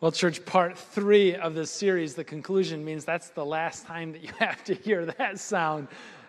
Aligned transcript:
Well, 0.00 0.12
church, 0.12 0.44
part 0.44 0.78
three 0.78 1.34
of 1.34 1.56
this 1.56 1.72
series, 1.72 2.14
the 2.14 2.22
conclusion 2.22 2.84
means 2.84 3.04
that's 3.04 3.30
the 3.30 3.44
last 3.44 3.84
time 3.84 4.12
that 4.12 4.22
you 4.22 4.30
have 4.38 4.62
to 4.64 4.74
hear 4.74 5.06
that 5.06 5.40
sound 5.40 5.88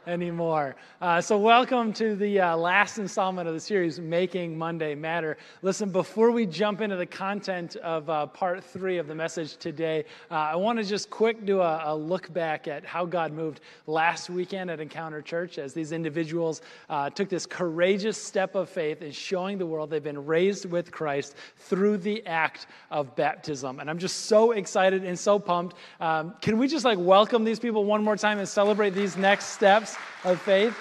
anymore. 0.09 0.75
Uh, 1.01 1.21
so, 1.21 1.37
welcome 1.37 1.93
to 1.93 2.15
the 2.15 2.39
uh, 2.41 2.57
last 2.57 2.97
installment 2.97 3.47
of 3.47 3.53
the 3.53 3.59
series, 3.59 3.99
Making 3.99 4.57
Monday 4.57 4.95
Matter. 4.95 5.37
Listen, 5.61 5.91
before 5.91 6.31
we 6.31 6.45
jump 6.45 6.81
into 6.81 6.95
the 6.95 7.05
content 7.05 7.75
of 7.77 8.09
uh, 8.09 8.25
part 8.25 8.63
three 8.63 8.97
of 8.97 9.07
the 9.07 9.13
message 9.13 9.55
today, 9.57 10.03
uh, 10.31 10.33
I 10.33 10.55
want 10.55 10.79
to 10.79 10.83
just 10.83 11.09
quick 11.09 11.45
do 11.45 11.61
a, 11.61 11.83
a, 11.85 11.95
look 11.95 12.33
back 12.33 12.67
at 12.67 12.83
how 12.83 13.05
God 13.05 13.31
moved 13.31 13.61
last 13.85 14.29
weekend 14.29 14.71
at 14.71 14.79
Encounter 14.79 15.21
Church 15.21 15.59
as 15.59 15.73
these 15.73 15.91
individuals 15.91 16.61
uh, 16.89 17.09
took 17.11 17.29
this 17.29 17.45
courageous 17.45 18.21
step 18.21 18.55
of 18.55 18.67
faith 18.67 19.03
in 19.03 19.11
showing 19.11 19.57
the 19.59 19.65
world 19.65 19.91
they've 19.91 20.03
been 20.03 20.25
raised 20.25 20.65
with 20.65 20.91
Christ 20.91 21.35
through 21.57 21.97
the 21.97 22.25
act 22.25 22.65
of 22.89 23.15
baptism. 23.15 23.79
And 23.79 23.89
I'm 23.89 23.99
just 23.99 24.25
so 24.25 24.51
excited 24.51 25.03
and 25.03 25.17
so 25.17 25.37
pumped. 25.37 25.75
Um, 26.01 26.33
can 26.41 26.57
we 26.57 26.67
just 26.67 26.83
like 26.83 26.97
welcome 26.99 27.43
these 27.43 27.59
people 27.59 27.85
one 27.85 28.03
more 28.03 28.17
time 28.17 28.39
and 28.39 28.47
celebrate 28.47 28.91
these 28.91 29.15
next 29.15 29.47
steps? 29.47 29.97
Of 30.23 30.41
faith? 30.41 30.77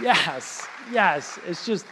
Yes, 0.00 0.66
yes. 0.90 1.38
It's 1.46 1.64
just, 1.66 1.86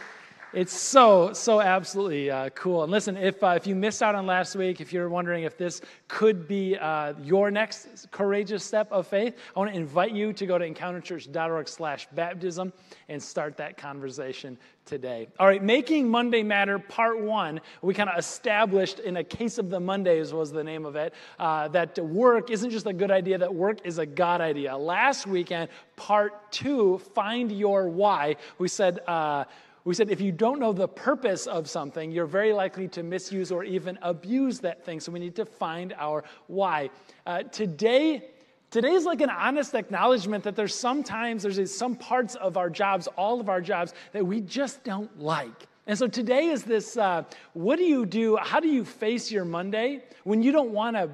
it's 0.53 0.73
so, 0.73 1.33
so 1.33 1.59
absolutely 1.59 2.29
uh, 2.29 2.49
cool. 2.49 2.83
And 2.83 2.91
listen, 2.91 3.17
if, 3.17 3.43
uh, 3.43 3.53
if 3.55 3.65
you 3.65 3.73
missed 3.75 4.03
out 4.03 4.13
on 4.13 4.27
last 4.27 4.55
week, 4.55 4.81
if 4.81 4.93
you're 4.93 5.09
wondering 5.09 5.45
if 5.45 5.57
this 5.57 5.81
could 6.07 6.47
be 6.47 6.77
uh, 6.77 7.13
your 7.23 7.49
next 7.49 8.11
courageous 8.11 8.63
step 8.63 8.91
of 8.91 9.07
faith, 9.07 9.35
I 9.55 9.59
want 9.59 9.71
to 9.71 9.77
invite 9.77 10.11
you 10.11 10.31
to 10.33 10.45
go 10.45 10.59
to 10.59 10.69
encounterchurch.org 10.69 11.67
slash 11.67 12.07
baptism 12.11 12.71
and 13.09 13.21
start 13.21 13.57
that 13.57 13.77
conversation 13.77 14.59
today. 14.85 15.27
All 15.39 15.47
right, 15.47 15.63
Making 15.63 16.07
Monday 16.09 16.43
Matter, 16.43 16.77
part 16.77 17.19
one. 17.19 17.59
We 17.81 17.95
kind 17.95 18.09
of 18.09 18.19
established 18.19 18.99
in 18.99 19.17
a 19.17 19.23
case 19.23 19.57
of 19.57 19.71
the 19.71 19.79
Mondays, 19.79 20.33
was 20.33 20.51
the 20.51 20.63
name 20.63 20.85
of 20.85 20.95
it, 20.95 21.15
uh, 21.39 21.69
that 21.69 21.97
work 21.97 22.51
isn't 22.51 22.69
just 22.69 22.85
a 22.85 22.93
good 22.93 23.09
idea, 23.09 23.39
that 23.39 23.53
work 23.53 23.79
is 23.85 23.97
a 23.97 24.05
God 24.05 24.39
idea. 24.39 24.77
Last 24.77 25.25
weekend, 25.25 25.69
part 25.95 26.51
two, 26.51 26.99
Find 27.15 27.51
Your 27.51 27.89
Why, 27.89 28.35
we 28.59 28.67
said, 28.67 28.99
uh, 29.07 29.45
we 29.85 29.93
said 29.93 30.09
if 30.09 30.21
you 30.21 30.31
don't 30.31 30.59
know 30.59 30.71
the 30.71 30.87
purpose 30.87 31.45
of 31.45 31.69
something, 31.69 32.11
you're 32.11 32.25
very 32.25 32.53
likely 32.53 32.87
to 32.89 33.03
misuse 33.03 33.51
or 33.51 33.63
even 33.63 33.99
abuse 34.01 34.59
that 34.59 34.85
thing. 34.85 34.99
So 34.99 35.11
we 35.11 35.19
need 35.19 35.35
to 35.35 35.45
find 35.45 35.93
our 35.97 36.23
why. 36.47 36.89
Uh, 37.25 37.43
today, 37.43 38.29
Today 38.73 38.93
is 38.93 39.05
like 39.05 39.21
an 39.21 39.29
honest 39.29 39.75
acknowledgement 39.75 40.43
that 40.45 40.55
there's 40.55 40.73
sometimes, 40.73 41.43
there's 41.43 41.71
some 41.71 41.95
parts 41.95 42.33
of 42.33 42.57
our 42.57 42.71
jobs, 42.71 43.05
all 43.15 43.39
of 43.39 43.47
our 43.47 43.61
jobs, 43.61 43.93
that 44.13 44.25
we 44.25 44.41
just 44.41 44.83
don't 44.83 45.15
like. 45.19 45.67
And 45.85 45.95
so 45.95 46.07
today 46.07 46.47
is 46.47 46.63
this 46.63 46.97
uh, 46.97 47.23
what 47.53 47.77
do 47.77 47.83
you 47.83 48.03
do? 48.03 48.35
How 48.37 48.59
do 48.59 48.67
you 48.67 48.83
face 48.83 49.31
your 49.31 49.45
Monday 49.45 50.01
when 50.23 50.41
you 50.41 50.51
don't 50.51 50.71
want 50.71 50.95
to 50.95 51.11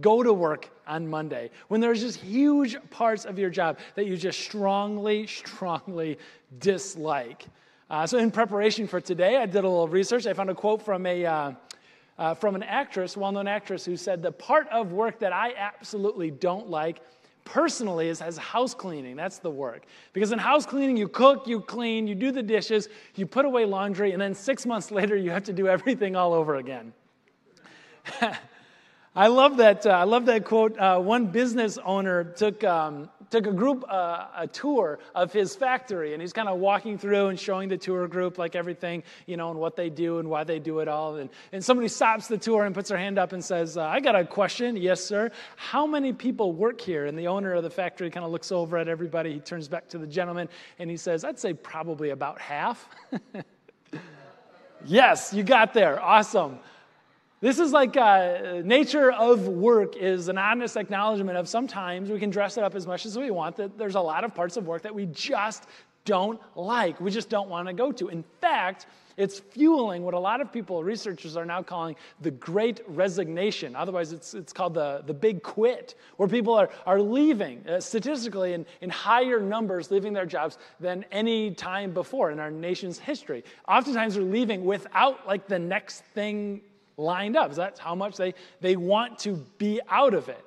go 0.00 0.22
to 0.22 0.32
work 0.32 0.70
on 0.86 1.06
Monday? 1.06 1.50
When 1.68 1.82
there's 1.82 2.00
just 2.00 2.18
huge 2.18 2.78
parts 2.88 3.26
of 3.26 3.38
your 3.38 3.50
job 3.50 3.78
that 3.94 4.06
you 4.06 4.16
just 4.16 4.40
strongly, 4.40 5.26
strongly 5.26 6.18
dislike? 6.60 7.44
Uh, 7.92 8.06
so, 8.06 8.16
in 8.16 8.30
preparation 8.30 8.86
for 8.86 9.02
today, 9.02 9.36
I 9.36 9.44
did 9.44 9.64
a 9.64 9.68
little 9.68 9.86
research. 9.86 10.26
I 10.26 10.32
found 10.32 10.48
a 10.48 10.54
quote 10.54 10.82
from 10.82 11.04
a. 11.04 11.26
Uh, 11.26 11.52
uh, 12.18 12.34
from 12.34 12.54
an 12.54 12.62
actress, 12.62 13.16
well 13.16 13.32
known 13.32 13.48
actress, 13.48 13.86
who 13.86 13.96
said, 13.96 14.22
The 14.22 14.30
part 14.30 14.68
of 14.68 14.92
work 14.92 15.18
that 15.20 15.32
I 15.32 15.54
absolutely 15.54 16.30
don't 16.30 16.68
like 16.68 17.00
personally 17.44 18.08
is 18.08 18.20
as 18.20 18.36
house 18.36 18.74
cleaning. 18.74 19.16
That's 19.16 19.38
the 19.38 19.50
work. 19.50 19.84
Because 20.12 20.30
in 20.30 20.38
house 20.38 20.66
cleaning, 20.66 20.96
you 20.96 21.08
cook, 21.08 21.46
you 21.46 21.60
clean, 21.60 22.06
you 22.06 22.14
do 22.14 22.30
the 22.30 22.42
dishes, 22.42 22.90
you 23.14 23.26
put 23.26 23.46
away 23.46 23.64
laundry, 23.64 24.12
and 24.12 24.20
then 24.20 24.34
six 24.34 24.66
months 24.66 24.90
later, 24.98 25.16
you 25.16 25.30
have 25.30 25.44
to 25.44 25.54
do 25.54 25.68
everything 25.68 26.16
all 26.16 26.32
over 26.34 26.56
again. 26.56 26.92
I 29.16 29.26
love 29.26 29.56
that. 29.56 29.86
Uh, 29.86 29.90
I 29.90 30.04
love 30.04 30.26
that 30.26 30.44
quote. 30.44 30.78
Uh, 30.78 30.98
one 31.00 31.26
business 31.26 31.78
owner 31.78 32.24
took 32.24 32.62
um, 32.62 33.10
took 33.32 33.46
a 33.46 33.52
group 33.52 33.82
uh, 33.88 34.26
a 34.36 34.46
tour 34.46 34.98
of 35.14 35.32
his 35.32 35.56
factory, 35.56 36.12
and 36.12 36.20
he's 36.20 36.34
kind 36.34 36.48
of 36.48 36.58
walking 36.58 36.98
through 36.98 37.28
and 37.28 37.40
showing 37.40 37.68
the 37.68 37.78
tour 37.78 38.06
group 38.06 38.36
like 38.36 38.54
everything, 38.54 39.02
you 39.26 39.38
know, 39.38 39.50
and 39.50 39.58
what 39.58 39.74
they 39.74 39.88
do 39.88 40.18
and 40.18 40.28
why 40.28 40.44
they 40.44 40.58
do 40.58 40.80
it 40.80 40.86
all. 40.86 41.16
And, 41.16 41.30
and 41.50 41.64
somebody 41.64 41.88
stops 41.88 42.28
the 42.28 42.36
tour 42.36 42.66
and 42.66 42.74
puts 42.74 42.90
their 42.90 42.98
hand 42.98 43.18
up 43.18 43.32
and 43.32 43.42
says, 43.42 43.78
uh, 43.78 43.86
"I 43.86 44.00
got 44.00 44.14
a 44.14 44.24
question." 44.24 44.76
Yes, 44.76 45.02
sir. 45.02 45.30
How 45.56 45.86
many 45.86 46.12
people 46.12 46.52
work 46.52 46.78
here? 46.80 47.06
And 47.06 47.18
the 47.18 47.26
owner 47.26 47.54
of 47.54 47.62
the 47.62 47.70
factory 47.70 48.10
kind 48.10 48.24
of 48.24 48.30
looks 48.30 48.52
over 48.52 48.76
at 48.76 48.86
everybody. 48.86 49.32
He 49.32 49.40
turns 49.40 49.66
back 49.66 49.88
to 49.88 49.98
the 49.98 50.06
gentleman 50.06 50.48
and 50.78 50.90
he 50.90 50.98
says, 50.98 51.24
"I'd 51.24 51.38
say 51.38 51.54
probably 51.54 52.10
about 52.10 52.38
half." 52.38 52.86
yes, 54.84 55.32
you 55.32 55.42
got 55.42 55.72
there. 55.72 56.00
Awesome. 56.02 56.58
This 57.42 57.58
is 57.58 57.72
like 57.72 57.96
uh, 57.96 58.62
nature 58.64 59.10
of 59.10 59.48
work 59.48 59.96
is 59.96 60.28
an 60.28 60.38
honest 60.38 60.76
acknowledgement 60.76 61.36
of 61.36 61.48
sometimes 61.48 62.08
we 62.08 62.20
can 62.20 62.30
dress 62.30 62.56
it 62.56 62.62
up 62.62 62.76
as 62.76 62.86
much 62.86 63.04
as 63.04 63.18
we 63.18 63.32
want, 63.32 63.56
that 63.56 63.76
there's 63.76 63.96
a 63.96 64.00
lot 64.00 64.22
of 64.22 64.32
parts 64.32 64.56
of 64.56 64.68
work 64.68 64.82
that 64.82 64.94
we 64.94 65.06
just 65.06 65.66
don't 66.04 66.40
like, 66.54 67.00
we 67.00 67.10
just 67.10 67.28
don't 67.28 67.48
want 67.48 67.66
to 67.66 67.74
go 67.74 67.90
to. 67.90 68.10
In 68.10 68.22
fact, 68.40 68.86
it's 69.16 69.40
fueling 69.40 70.04
what 70.04 70.14
a 70.14 70.18
lot 70.20 70.40
of 70.40 70.52
people, 70.52 70.84
researchers, 70.84 71.36
are 71.36 71.44
now 71.44 71.64
calling 71.64 71.96
the 72.20 72.30
great 72.30 72.80
resignation. 72.86 73.74
Otherwise, 73.74 74.12
it's, 74.12 74.34
it's 74.34 74.52
called 74.52 74.74
the, 74.74 75.02
the 75.04 75.14
big 75.14 75.42
quit, 75.42 75.96
where 76.18 76.28
people 76.28 76.54
are, 76.54 76.70
are 76.86 77.00
leaving, 77.00 77.68
uh, 77.68 77.80
statistically, 77.80 78.52
in, 78.52 78.64
in 78.82 78.88
higher 78.88 79.40
numbers, 79.40 79.90
leaving 79.90 80.12
their 80.12 80.26
jobs 80.26 80.58
than 80.78 81.04
any 81.10 81.50
time 81.50 81.92
before 81.92 82.30
in 82.30 82.38
our 82.38 82.52
nation's 82.52 83.00
history. 83.00 83.42
Oftentimes, 83.66 84.14
they're 84.14 84.22
leaving 84.22 84.64
without 84.64 85.26
like 85.26 85.48
the 85.48 85.58
next 85.58 86.04
thing 86.14 86.60
lined 86.96 87.36
up. 87.36 87.54
That's 87.54 87.80
how 87.80 87.94
much 87.94 88.16
they, 88.16 88.34
they 88.60 88.76
want 88.76 89.18
to 89.20 89.36
be 89.58 89.80
out 89.88 90.14
of 90.14 90.28
it. 90.28 90.44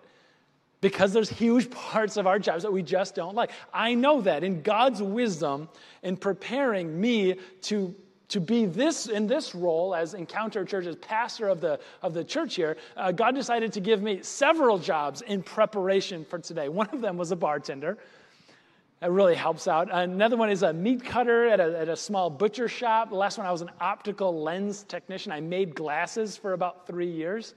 Because 0.81 1.13
there's 1.13 1.29
huge 1.29 1.69
parts 1.91 2.17
of 2.17 2.27
our 2.27 2.39
jobs 2.39 2.63
that 2.63 2.71
we 2.71 2.83
just 2.83 3.15
don't 3.15 3.35
like. 3.35 3.51
I 3.73 3.93
know 3.93 4.21
that 4.21 4.43
in 4.43 4.61
God's 4.61 5.01
wisdom 5.01 5.69
in 6.03 6.17
preparing 6.17 6.99
me 6.99 7.35
to 7.63 7.95
to 8.27 8.39
be 8.39 8.65
this 8.65 9.07
in 9.07 9.27
this 9.27 9.53
role 9.53 9.93
as 9.93 10.13
encounter 10.13 10.65
church 10.65 10.85
as 10.85 10.95
pastor 10.95 11.47
of 11.47 11.61
the 11.61 11.79
of 12.01 12.13
the 12.13 12.23
church 12.23 12.55
here 12.55 12.75
uh, 12.97 13.11
god 13.11 13.35
decided 13.35 13.71
to 13.71 13.79
give 13.79 14.01
me 14.01 14.19
several 14.23 14.77
jobs 14.77 15.21
in 15.21 15.43
preparation 15.43 16.25
for 16.25 16.39
today 16.39 16.67
one 16.67 16.89
of 16.91 17.01
them 17.01 17.17
was 17.17 17.31
a 17.31 17.35
bartender 17.35 17.97
that 19.05 19.11
really 19.11 19.35
helps 19.35 19.67
out. 19.67 19.87
Another 19.91 20.35
one 20.35 20.49
is 20.49 20.63
a 20.63 20.73
meat 20.73 21.05
cutter 21.05 21.47
at 21.47 21.59
a, 21.59 21.79
at 21.81 21.89
a 21.89 21.95
small 21.95 22.27
butcher 22.27 22.67
shop. 22.67 23.09
The 23.09 23.15
last 23.15 23.37
one, 23.37 23.45
I 23.45 23.51
was 23.51 23.61
an 23.61 23.69
optical 23.79 24.41
lens 24.41 24.81
technician. 24.81 25.31
I 25.31 25.41
made 25.41 25.75
glasses 25.75 26.35
for 26.35 26.53
about 26.53 26.87
three 26.87 27.11
years. 27.11 27.53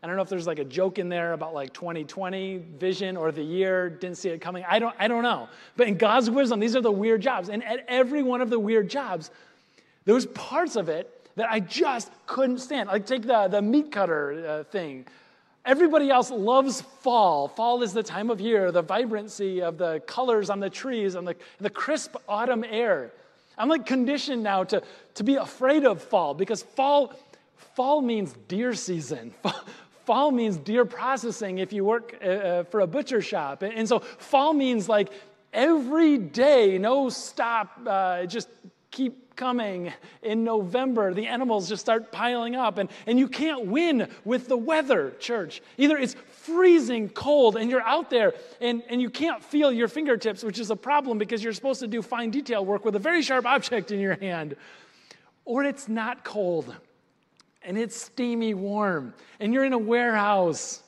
I 0.00 0.06
don't 0.06 0.14
know 0.14 0.22
if 0.22 0.28
there's 0.28 0.46
like 0.46 0.60
a 0.60 0.64
joke 0.64 1.00
in 1.00 1.08
there 1.08 1.32
about 1.32 1.54
like 1.54 1.72
2020 1.72 2.58
vision 2.78 3.16
or 3.16 3.32
the 3.32 3.42
year, 3.42 3.90
didn't 3.90 4.16
see 4.16 4.28
it 4.28 4.40
coming. 4.40 4.64
I 4.68 4.78
don't, 4.78 4.94
I 4.96 5.08
don't 5.08 5.24
know. 5.24 5.48
But 5.76 5.88
in 5.88 5.98
God's 5.98 6.30
wisdom, 6.30 6.60
these 6.60 6.76
are 6.76 6.80
the 6.80 6.92
weird 6.92 7.20
jobs. 7.20 7.48
And 7.48 7.64
at 7.64 7.84
every 7.88 8.22
one 8.22 8.40
of 8.40 8.48
the 8.48 8.60
weird 8.60 8.88
jobs, 8.88 9.32
there 10.04 10.14
was 10.14 10.26
parts 10.26 10.76
of 10.76 10.88
it 10.88 11.28
that 11.34 11.50
I 11.50 11.58
just 11.58 12.12
couldn't 12.26 12.58
stand. 12.58 12.88
Like 12.88 13.06
take 13.06 13.22
the, 13.22 13.48
the 13.48 13.60
meat 13.60 13.90
cutter 13.90 14.46
uh, 14.46 14.70
thing. 14.70 15.06
Everybody 15.64 16.10
else 16.10 16.30
loves 16.30 16.80
fall. 16.80 17.46
Fall 17.46 17.82
is 17.82 17.92
the 17.92 18.02
time 18.02 18.30
of 18.30 18.40
year, 18.40 18.72
the 18.72 18.82
vibrancy 18.82 19.62
of 19.62 19.78
the 19.78 20.00
colors 20.06 20.50
on 20.50 20.58
the 20.58 20.70
trees 20.70 21.14
and 21.14 21.26
the, 21.26 21.36
the 21.58 21.70
crisp 21.70 22.16
autumn 22.28 22.64
air. 22.68 23.12
I'm 23.56 23.68
like 23.68 23.86
conditioned 23.86 24.42
now 24.42 24.64
to, 24.64 24.82
to 25.14 25.24
be 25.24 25.36
afraid 25.36 25.84
of 25.84 26.02
fall 26.02 26.34
because 26.34 26.62
fall, 26.62 27.12
fall 27.74 28.02
means 28.02 28.34
deer 28.48 28.74
season. 28.74 29.32
Fall 30.04 30.32
means 30.32 30.56
deer 30.56 30.84
processing 30.84 31.58
if 31.58 31.72
you 31.72 31.84
work 31.84 32.16
uh, 32.20 32.26
uh, 32.26 32.64
for 32.64 32.80
a 32.80 32.88
butcher 32.88 33.22
shop. 33.22 33.62
And 33.62 33.88
so 33.88 34.00
fall 34.00 34.52
means 34.52 34.88
like 34.88 35.10
every 35.52 36.18
day, 36.18 36.76
no 36.76 37.08
stop, 37.08 37.78
uh, 37.86 38.26
just 38.26 38.48
keep 38.90 39.21
coming 39.36 39.92
in 40.22 40.44
November. 40.44 41.14
The 41.14 41.26
animals 41.26 41.68
just 41.68 41.82
start 41.82 42.12
piling 42.12 42.54
up, 42.54 42.78
and, 42.78 42.88
and 43.06 43.18
you 43.18 43.28
can't 43.28 43.66
win 43.66 44.08
with 44.24 44.48
the 44.48 44.56
weather, 44.56 45.12
church. 45.18 45.62
Either 45.78 45.96
it's 45.96 46.14
freezing 46.42 47.08
cold 47.08 47.56
and 47.56 47.70
you're 47.70 47.82
out 47.82 48.10
there 48.10 48.34
and, 48.60 48.82
and 48.88 49.00
you 49.00 49.08
can't 49.08 49.42
feel 49.42 49.70
your 49.70 49.88
fingertips, 49.88 50.42
which 50.42 50.58
is 50.58 50.70
a 50.70 50.76
problem 50.76 51.18
because 51.18 51.42
you're 51.42 51.52
supposed 51.52 51.80
to 51.80 51.86
do 51.86 52.02
fine 52.02 52.30
detail 52.30 52.64
work 52.64 52.84
with 52.84 52.96
a 52.96 52.98
very 52.98 53.22
sharp 53.22 53.46
object 53.46 53.90
in 53.90 54.00
your 54.00 54.16
hand, 54.16 54.56
or 55.44 55.64
it's 55.64 55.88
not 55.88 56.24
cold 56.24 56.74
and 57.62 57.78
it's 57.78 58.00
steamy 58.00 58.54
warm 58.54 59.14
and 59.38 59.54
you're 59.54 59.64
in 59.64 59.72
a 59.72 59.78
warehouse 59.78 60.82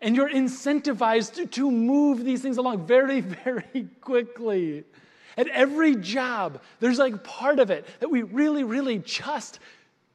and 0.00 0.14
you're 0.14 0.28
incentivized 0.28 1.34
to, 1.34 1.46
to 1.46 1.70
move 1.70 2.24
these 2.24 2.42
things 2.42 2.58
along 2.58 2.86
very, 2.86 3.20
very 3.44 3.88
quickly. 4.00 4.84
At 5.36 5.48
every 5.48 5.96
job, 5.96 6.60
there's 6.80 6.98
like 6.98 7.24
part 7.24 7.58
of 7.58 7.70
it 7.70 7.86
that 8.00 8.10
we 8.10 8.22
really, 8.22 8.64
really 8.64 8.98
just 8.98 9.58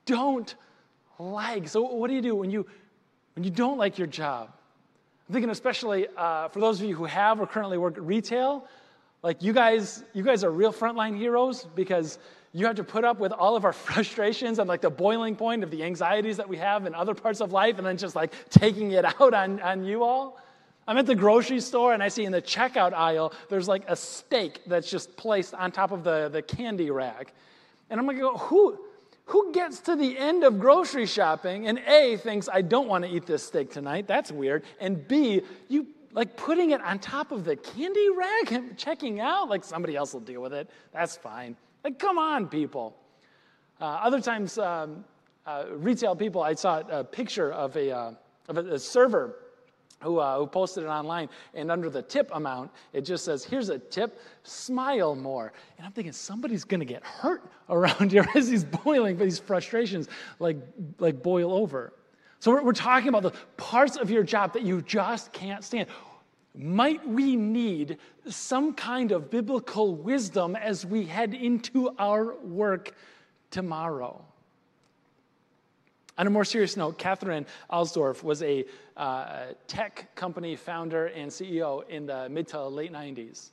don't 0.05 0.53
like. 1.17 1.67
So, 1.67 1.81
what 1.81 2.07
do 2.07 2.13
you 2.13 2.21
do 2.21 2.35
when 2.35 2.49
you, 2.49 2.65
when 3.35 3.43
you 3.43 3.51
don't 3.51 3.77
like 3.77 3.97
your 3.97 4.07
job? 4.07 4.49
I'm 5.27 5.33
thinking, 5.33 5.49
especially 5.51 6.07
uh, 6.17 6.47
for 6.47 6.59
those 6.59 6.81
of 6.81 6.87
you 6.87 6.95
who 6.95 7.05
have 7.05 7.39
or 7.39 7.45
currently 7.45 7.77
work 7.77 7.97
at 7.97 8.03
retail, 8.03 8.65
like 9.21 9.43
you 9.43 9.53
guys, 9.53 10.03
you 10.13 10.23
guys 10.23 10.43
are 10.43 10.49
real 10.49 10.73
frontline 10.73 11.15
heroes 11.15 11.67
because 11.75 12.17
you 12.53 12.65
have 12.65 12.77
to 12.77 12.83
put 12.83 13.03
up 13.03 13.19
with 13.19 13.31
all 13.31 13.55
of 13.55 13.65
our 13.65 13.73
frustrations 13.87 14.59
and 14.59 14.67
like 14.67 14.81
the 14.81 14.89
boiling 14.89 15.35
point 15.35 15.63
of 15.63 15.69
the 15.69 15.83
anxieties 15.83 16.37
that 16.37 16.47
we 16.47 16.57
have 16.57 16.85
in 16.85 16.95
other 16.95 17.13
parts 17.13 17.41
of 17.41 17.51
life 17.51 17.77
and 17.77 17.85
then 17.85 17.97
just 17.97 18.15
like 18.15 18.33
taking 18.49 18.91
it 18.91 19.05
out 19.05 19.33
on, 19.33 19.59
on 19.61 19.83
you 19.83 20.03
all. 20.03 20.39
I'm 20.89 20.97
at 20.97 21.05
the 21.05 21.13
grocery 21.13 21.59
store 21.59 21.93
and 21.93 22.01
I 22.01 22.07
see 22.07 22.25
in 22.25 22.31
the 22.31 22.41
checkout 22.41 22.93
aisle, 22.93 23.31
there's 23.47 23.67
like 23.67 23.83
a 23.87 23.95
steak 23.95 24.61
that's 24.65 24.89
just 24.89 25.15
placed 25.15 25.53
on 25.53 25.71
top 25.71 25.91
of 25.91 26.03
the, 26.03 26.29
the 26.29 26.41
candy 26.41 26.89
rack. 26.89 27.31
And 27.91 27.99
I'm 27.99 28.07
like, 28.07 28.17
who, 28.17 28.79
who 29.25 29.51
gets 29.51 29.81
to 29.81 29.95
the 29.95 30.17
end 30.17 30.43
of 30.43 30.59
grocery 30.59 31.05
shopping 31.05 31.67
and 31.67 31.77
A, 31.85 32.17
thinks, 32.17 32.49
I 32.51 32.63
don't 32.63 32.87
want 32.87 33.05
to 33.05 33.11
eat 33.11 33.27
this 33.27 33.45
steak 33.45 33.69
tonight? 33.69 34.07
That's 34.07 34.31
weird. 34.31 34.63
And 34.79 35.07
B, 35.07 35.43
you 35.67 35.85
like 36.11 36.35
putting 36.35 36.71
it 36.71 36.81
on 36.81 36.97
top 36.97 37.31
of 37.31 37.45
the 37.45 37.55
candy 37.55 38.09
rack 38.09 38.51
and 38.51 38.75
checking 38.75 39.19
out, 39.19 39.47
like 39.47 39.63
somebody 39.63 39.95
else 39.95 40.11
will 40.13 40.21
deal 40.21 40.41
with 40.41 40.53
it. 40.53 40.71
That's 40.91 41.15
fine. 41.15 41.55
Like, 41.83 41.99
come 41.99 42.17
on, 42.17 42.47
people. 42.47 42.97
Uh, 43.79 43.85
other 43.85 44.21
times, 44.21 44.57
um, 44.57 45.05
uh, 45.45 45.65
retail 45.69 46.15
people, 46.15 46.41
I 46.41 46.55
saw 46.55 46.79
a 46.89 47.03
picture 47.03 47.51
of 47.51 47.77
a, 47.77 47.91
uh, 47.95 48.11
of 48.47 48.57
a, 48.57 48.73
a 48.73 48.79
server 48.79 49.35
who, 50.01 50.19
uh, 50.19 50.37
who 50.37 50.47
posted 50.47 50.83
it 50.83 50.87
online. 50.87 51.29
And 51.53 51.71
under 51.71 51.89
the 51.89 52.01
tip 52.01 52.29
amount, 52.33 52.71
it 52.93 53.01
just 53.01 53.25
says, 53.25 53.43
here's 53.43 53.69
a 53.69 53.79
tip, 53.79 54.21
smile 54.43 55.15
more. 55.15 55.51
And 55.77 55.85
I'm 55.85 55.91
thinking, 55.91 56.13
somebody's 56.13 56.63
to 56.79 56.85
get 56.85 57.03
hurt 57.03 57.43
around 57.69 58.11
here 58.11 58.27
as 58.35 58.47
he's 58.47 58.63
boiling, 58.63 59.17
but 59.17 59.25
these 59.25 59.39
frustrations 59.39 60.07
like, 60.39 60.57
like 60.99 61.21
boil 61.21 61.53
over. 61.53 61.93
So 62.39 62.51
we're, 62.51 62.63
we're 62.63 62.73
talking 62.73 63.09
about 63.09 63.23
the 63.23 63.33
parts 63.57 63.97
of 63.97 64.09
your 64.09 64.23
job 64.23 64.53
that 64.53 64.63
you 64.63 64.81
just 64.81 65.33
can't 65.33 65.63
stand. 65.63 65.87
Might 66.55 67.07
we 67.07 67.35
need 67.35 67.97
some 68.27 68.73
kind 68.73 69.11
of 69.11 69.29
biblical 69.29 69.95
wisdom 69.95 70.55
as 70.55 70.85
we 70.85 71.05
head 71.05 71.33
into 71.33 71.93
our 71.97 72.35
work 72.39 72.93
tomorrow? 73.51 74.25
On 76.19 76.27
a 76.27 76.29
more 76.29 76.43
serious 76.43 76.75
note, 76.75 76.97
Katherine 76.97 77.45
Alsdorf 77.71 78.23
was 78.23 78.43
a 78.43 78.65
uh, 78.97 79.53
tech 79.67 80.13
company 80.15 80.57
founder 80.57 81.05
and 81.05 81.31
CEO 81.31 81.87
in 81.87 82.07
the 82.07 82.27
mid 82.27 82.49
to 82.49 82.67
late 82.67 82.91
90s. 82.91 83.51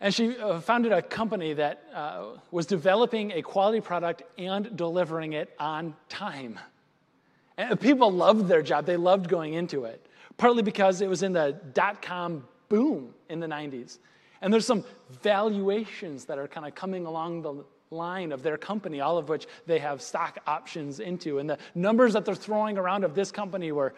And 0.00 0.14
she 0.14 0.38
uh, 0.38 0.60
founded 0.60 0.92
a 0.92 1.02
company 1.02 1.52
that 1.54 1.82
uh, 1.92 2.26
was 2.52 2.66
developing 2.66 3.32
a 3.32 3.42
quality 3.42 3.80
product 3.80 4.22
and 4.38 4.76
delivering 4.76 5.32
it 5.32 5.52
on 5.58 5.96
time. 6.08 6.60
And 7.58 7.80
people 7.80 8.12
loved 8.12 8.46
their 8.46 8.62
job, 8.62 8.86
they 8.86 8.96
loved 8.96 9.28
going 9.28 9.54
into 9.54 9.84
it, 9.84 10.06
partly 10.36 10.62
because 10.62 11.00
it 11.00 11.08
was 11.08 11.24
in 11.24 11.32
the 11.32 11.60
dot 11.74 12.02
com 12.02 12.46
boom 12.68 13.14
in 13.28 13.40
the 13.40 13.48
90s. 13.48 13.98
And 14.42 14.52
there's 14.52 14.66
some 14.66 14.84
valuations 15.22 16.24
that 16.26 16.38
are 16.38 16.46
kind 16.46 16.68
of 16.68 16.76
coming 16.76 17.04
along 17.04 17.42
the 17.42 17.64
line 17.92 18.32
of 18.32 18.42
their 18.42 18.56
company, 18.56 19.00
all 19.00 19.18
of 19.18 19.28
which 19.28 19.46
they 19.66 19.78
have 19.78 20.02
stock 20.02 20.40
options 20.46 20.98
into. 20.98 21.38
And 21.38 21.48
the 21.48 21.58
numbers 21.74 22.14
that 22.14 22.24
they're 22.24 22.34
throwing 22.34 22.78
around 22.78 23.04
of 23.04 23.14
this 23.14 23.30
company 23.30 23.70
were 23.70 23.94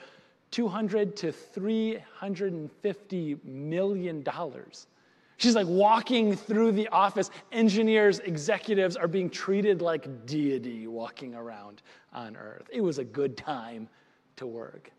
200 0.50 1.16
to 1.16 1.32
350 1.32 3.36
million 3.44 4.22
dollars. 4.22 4.86
She's 5.36 5.56
like 5.56 5.66
walking 5.66 6.36
through 6.36 6.72
the 6.72 6.88
office. 6.88 7.30
Engineers, 7.50 8.20
executives 8.20 8.96
are 8.96 9.08
being 9.08 9.30
treated 9.30 9.82
like 9.82 10.26
deity 10.26 10.86
walking 10.86 11.34
around 11.34 11.82
on 12.12 12.36
earth. 12.36 12.68
It 12.72 12.82
was 12.82 12.98
a 12.98 13.04
good 13.04 13.36
time 13.36 13.88
to 14.36 14.46
work. 14.46 14.92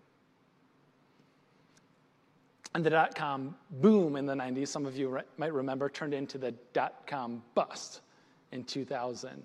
And 2.74 2.84
the 2.84 2.90
dot 2.90 3.16
com 3.16 3.56
boom 3.72 4.18
in 4.18 4.26
the 4.26 4.34
90s, 4.34 4.68
some 4.68 4.86
of 4.86 4.98
you 4.98 5.22
might 5.38 5.54
remember, 5.54 5.90
turned 5.90 6.14
into 6.14 6.38
the 6.38 6.52
dot 6.74 7.08
com 7.08 7.42
bust 7.54 8.02
in 8.56 8.64
2000. 8.64 9.44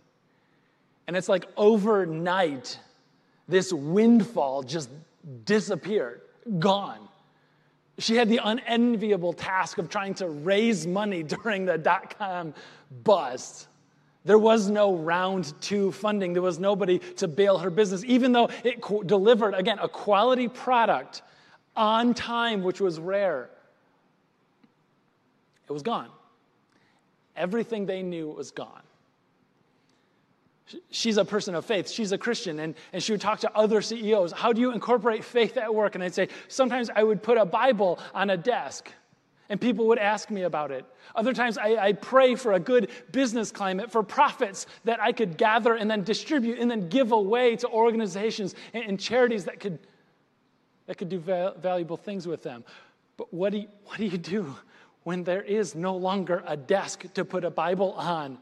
And 1.07 1.17
it's 1.17 1.29
like 1.29 1.47
overnight, 1.57 2.79
this 3.49 3.73
windfall 3.73 4.63
just 4.63 4.89
disappeared, 5.45 6.23
gone. 6.59 7.09
She 7.99 8.15
had 8.15 8.29
the 8.31 8.41
unenviable 8.43 9.35
task 9.35 9.77
of 9.77 9.91
trying 9.91 10.15
to 10.15 10.29
raise 10.29 10.87
money 10.87 11.23
during 11.43 11.67
the 11.67 11.77
dot 11.77 12.17
com 12.17 12.55
bust. 13.05 13.67
There 14.25 14.39
was 14.39 14.71
no 14.71 14.95
round 14.95 15.55
two 15.61 15.93
funding. 15.93 16.33
There 16.33 16.43
was 16.43 16.59
nobody 16.59 16.99
to 17.17 17.27
bail 17.27 17.59
her 17.59 17.71
business, 17.71 18.05
even 18.05 18.33
though 18.33 18.49
it 18.65 18.81
co- 18.81 19.03
delivered, 19.03 19.55
again, 19.55 19.79
a 19.81 19.89
quality 19.89 20.47
product 20.47 21.23
on 21.75 22.15
time, 22.15 22.63
which 22.63 22.81
was 22.81 23.01
rare. 23.01 23.49
It 25.69 25.73
was 25.73 25.83
gone. 25.83 26.11
Everything 27.35 27.87
they 27.87 28.03
knew 28.03 28.29
was 28.29 28.51
gone. 28.51 28.83
She's 30.91 31.17
a 31.17 31.25
person 31.25 31.55
of 31.55 31.65
faith. 31.65 31.91
She's 31.91 32.13
a 32.13 32.19
Christian. 32.19 32.61
And, 32.61 32.75
and 32.93 33.03
she 33.03 33.13
would 33.13 33.21
talk 33.21 33.41
to 33.41 33.57
other 33.57 33.81
CEOs. 33.83 34.33
How 34.33 34.53
do 34.53 34.61
you 34.61 34.73
incorporate 34.73 35.25
faith 35.25 35.57
at 35.57 35.75
work? 35.75 35.95
And 35.95 36.05
I'd 36.05 36.15
say, 36.15 36.29
sometimes 36.49 36.91
I 36.95 37.03
would 37.03 37.23
put 37.23 37.39
a 37.39 37.45
Bible 37.45 37.99
on 38.15 38.31
a 38.31 38.37
desk 38.37 38.91
and 39.51 39.61
people 39.61 39.89
would 39.89 39.99
ask 39.99 40.31
me 40.31 40.43
about 40.43 40.71
it. 40.71 40.85
Other 41.15 41.35
times 41.35 41.59
I, 41.59 41.75
I 41.75 41.93
pray 41.93 42.37
for 42.37 42.53
a 42.53 42.61
good 42.61 42.89
business 43.11 43.51
climate, 43.51 43.91
for 43.91 44.03
profits 44.05 44.67
that 44.85 45.03
I 45.03 45.11
could 45.11 45.37
gather 45.37 45.75
and 45.75 45.91
then 45.91 46.05
distribute 46.05 46.61
and 46.61 46.71
then 46.71 46.89
give 46.89 47.11
away 47.11 47.57
to 47.57 47.69
organizations 47.69 48.55
and, 48.73 48.85
and 48.85 49.01
charities 49.01 49.45
that 49.47 49.59
could, 49.59 49.81
that 50.87 50.99
could 50.99 51.09
do 51.09 51.19
val- 51.19 51.55
valuable 51.59 51.97
things 51.97 52.29
with 52.29 52.45
them. 52.45 52.65
But 53.17 53.35
what 53.35 53.51
do, 53.51 53.59
you, 53.59 53.69
what 53.87 53.99
do 53.99 54.05
you 54.05 54.17
do 54.17 54.57
when 55.03 55.25
there 55.25 55.43
is 55.43 55.75
no 55.75 55.97
longer 55.97 56.45
a 56.47 56.57
desk 56.57 57.13
to 57.15 57.25
put 57.25 57.45
a 57.45 57.51
Bible 57.51 57.93
on? 57.95 58.39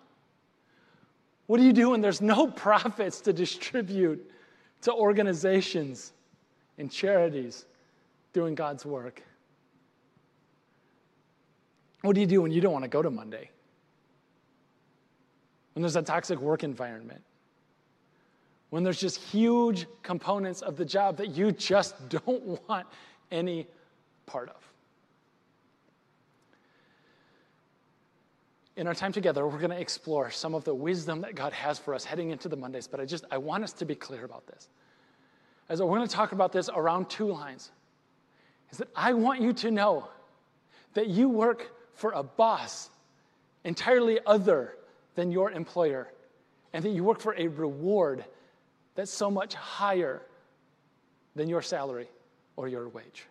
What 1.49 1.57
do 1.57 1.65
you 1.65 1.73
do 1.73 1.91
when 1.91 2.03
there's 2.03 2.21
no 2.21 2.47
profits 2.65 3.21
to 3.23 3.33
distribute 3.33 4.31
to 4.83 4.93
organizations 4.93 6.13
and 6.77 6.93
charities 6.93 7.65
doing 8.33 8.55
God's 8.55 8.87
work? 8.87 9.23
What 12.03 12.15
do 12.15 12.21
you 12.21 12.27
do 12.27 12.43
when 12.43 12.53
you 12.53 12.61
don't 12.61 12.73
want 12.73 12.85
to 12.85 12.89
go 12.89 13.03
to 13.03 13.11
Monday? 13.11 13.51
When 15.73 15.83
there's 15.83 15.97
a 15.97 16.03
toxic 16.03 16.39
work 16.39 16.65
environment? 16.65 17.23
When 18.69 18.83
there's 18.83 19.01
just 19.01 19.19
huge 19.19 19.87
components 20.03 20.61
of 20.61 20.77
the 20.77 20.85
job 20.85 21.17
that 21.17 21.29
you 21.29 21.51
just 21.51 22.09
don't 22.11 22.69
want 22.69 22.87
any 23.33 23.67
part 24.27 24.51
of? 24.51 24.68
In 28.79 28.87
our 28.87 28.95
time 28.95 29.11
together, 29.11 29.45
we're 29.45 29.59
going 29.59 29.73
to 29.73 29.81
explore 29.81 30.31
some 30.31 30.55
of 30.55 30.63
the 30.63 30.73
wisdom 30.73 31.23
that 31.23 31.35
God 31.35 31.53
has 31.53 31.81
for 31.81 31.95
us 31.95 32.05
heading 32.05 32.31
into 32.31 32.49
the 32.49 32.57
Mondays. 32.57 32.87
But 32.87 33.01
I 33.01 33.07
just, 33.07 33.25
I 33.29 33.37
want 33.37 33.65
us 33.65 33.73
to 33.75 33.85
be 33.85 33.97
clear 33.97 34.25
about 34.25 34.47
this. 34.47 34.69
As 35.69 35.83
we're 35.83 35.89
going 35.89 36.07
to 36.07 36.15
talk 36.15 36.31
about 36.31 36.53
this 36.53 36.71
around 36.73 37.11
two 37.11 37.27
lines, 37.27 37.73
is 38.71 38.79
that 38.79 38.89
I 38.95 39.15
want 39.15 39.41
you 39.41 39.53
to 39.55 39.73
know 39.73 40.09
that 40.95 41.09
you 41.09 41.29
work 41.29 41.73
for 41.95 42.13
a 42.13 42.23
boss 42.23 42.89
entirely 43.65 44.21
other 44.25 44.77
than 45.17 45.33
your 45.33 45.51
employer, 45.51 46.13
and 46.73 46.85
that 46.85 46.91
you 46.91 47.03
work 47.03 47.21
for 47.21 47.35
a 47.37 47.49
reward 47.49 48.25
that's 48.95 49.11
so 49.11 49.29
much 49.29 49.55
higher 49.55 50.23
than 51.35 51.49
your 51.49 51.63
salary 51.63 52.09
or 52.55 52.69
your 52.69 52.89
wage. 52.89 53.27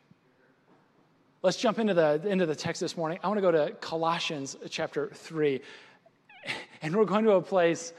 Let's 1.43 1.57
jump 1.57 1.77
into 1.77 1.93
the, 1.93 2.19
into 2.25 2.47
the 2.47 2.55
text 2.55 2.81
this 2.81 2.97
morning. 2.97 3.19
I 3.23 3.27
want 3.27 3.37
to 3.37 3.41
go 3.41 3.51
to 3.51 3.71
Colossians 3.75 4.57
chapter 4.69 5.09
3. 5.13 5.61
And 6.81 6.95
we're 6.95 7.05
going 7.05 7.25
to 7.25 7.31
a 7.31 7.41
place 7.41 7.91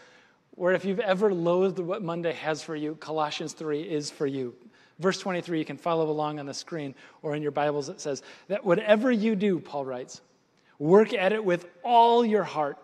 where 0.52 0.72
if 0.72 0.84
you've 0.84 1.00
ever 1.00 1.34
loathed 1.34 1.80
what 1.80 2.00
Monday 2.00 2.32
has 2.32 2.62
for 2.62 2.74
you, 2.74 2.94
Colossians 2.94 3.52
3 3.52 3.82
is 3.82 4.10
for 4.10 4.26
you. 4.26 4.54
Verse 5.00 5.18
23, 5.18 5.58
you 5.58 5.64
can 5.64 5.76
follow 5.76 6.08
along 6.08 6.38
on 6.38 6.46
the 6.46 6.54
screen 6.54 6.94
or 7.20 7.34
in 7.34 7.42
your 7.42 7.50
Bibles. 7.50 7.88
It 7.88 8.00
says 8.00 8.22
that 8.46 8.64
whatever 8.64 9.12
you 9.12 9.36
do, 9.36 9.58
Paul 9.58 9.84
writes, 9.84 10.22
work 10.78 11.12
at 11.12 11.32
it 11.32 11.44
with 11.44 11.66
all 11.82 12.24
your 12.24 12.44
heart, 12.44 12.78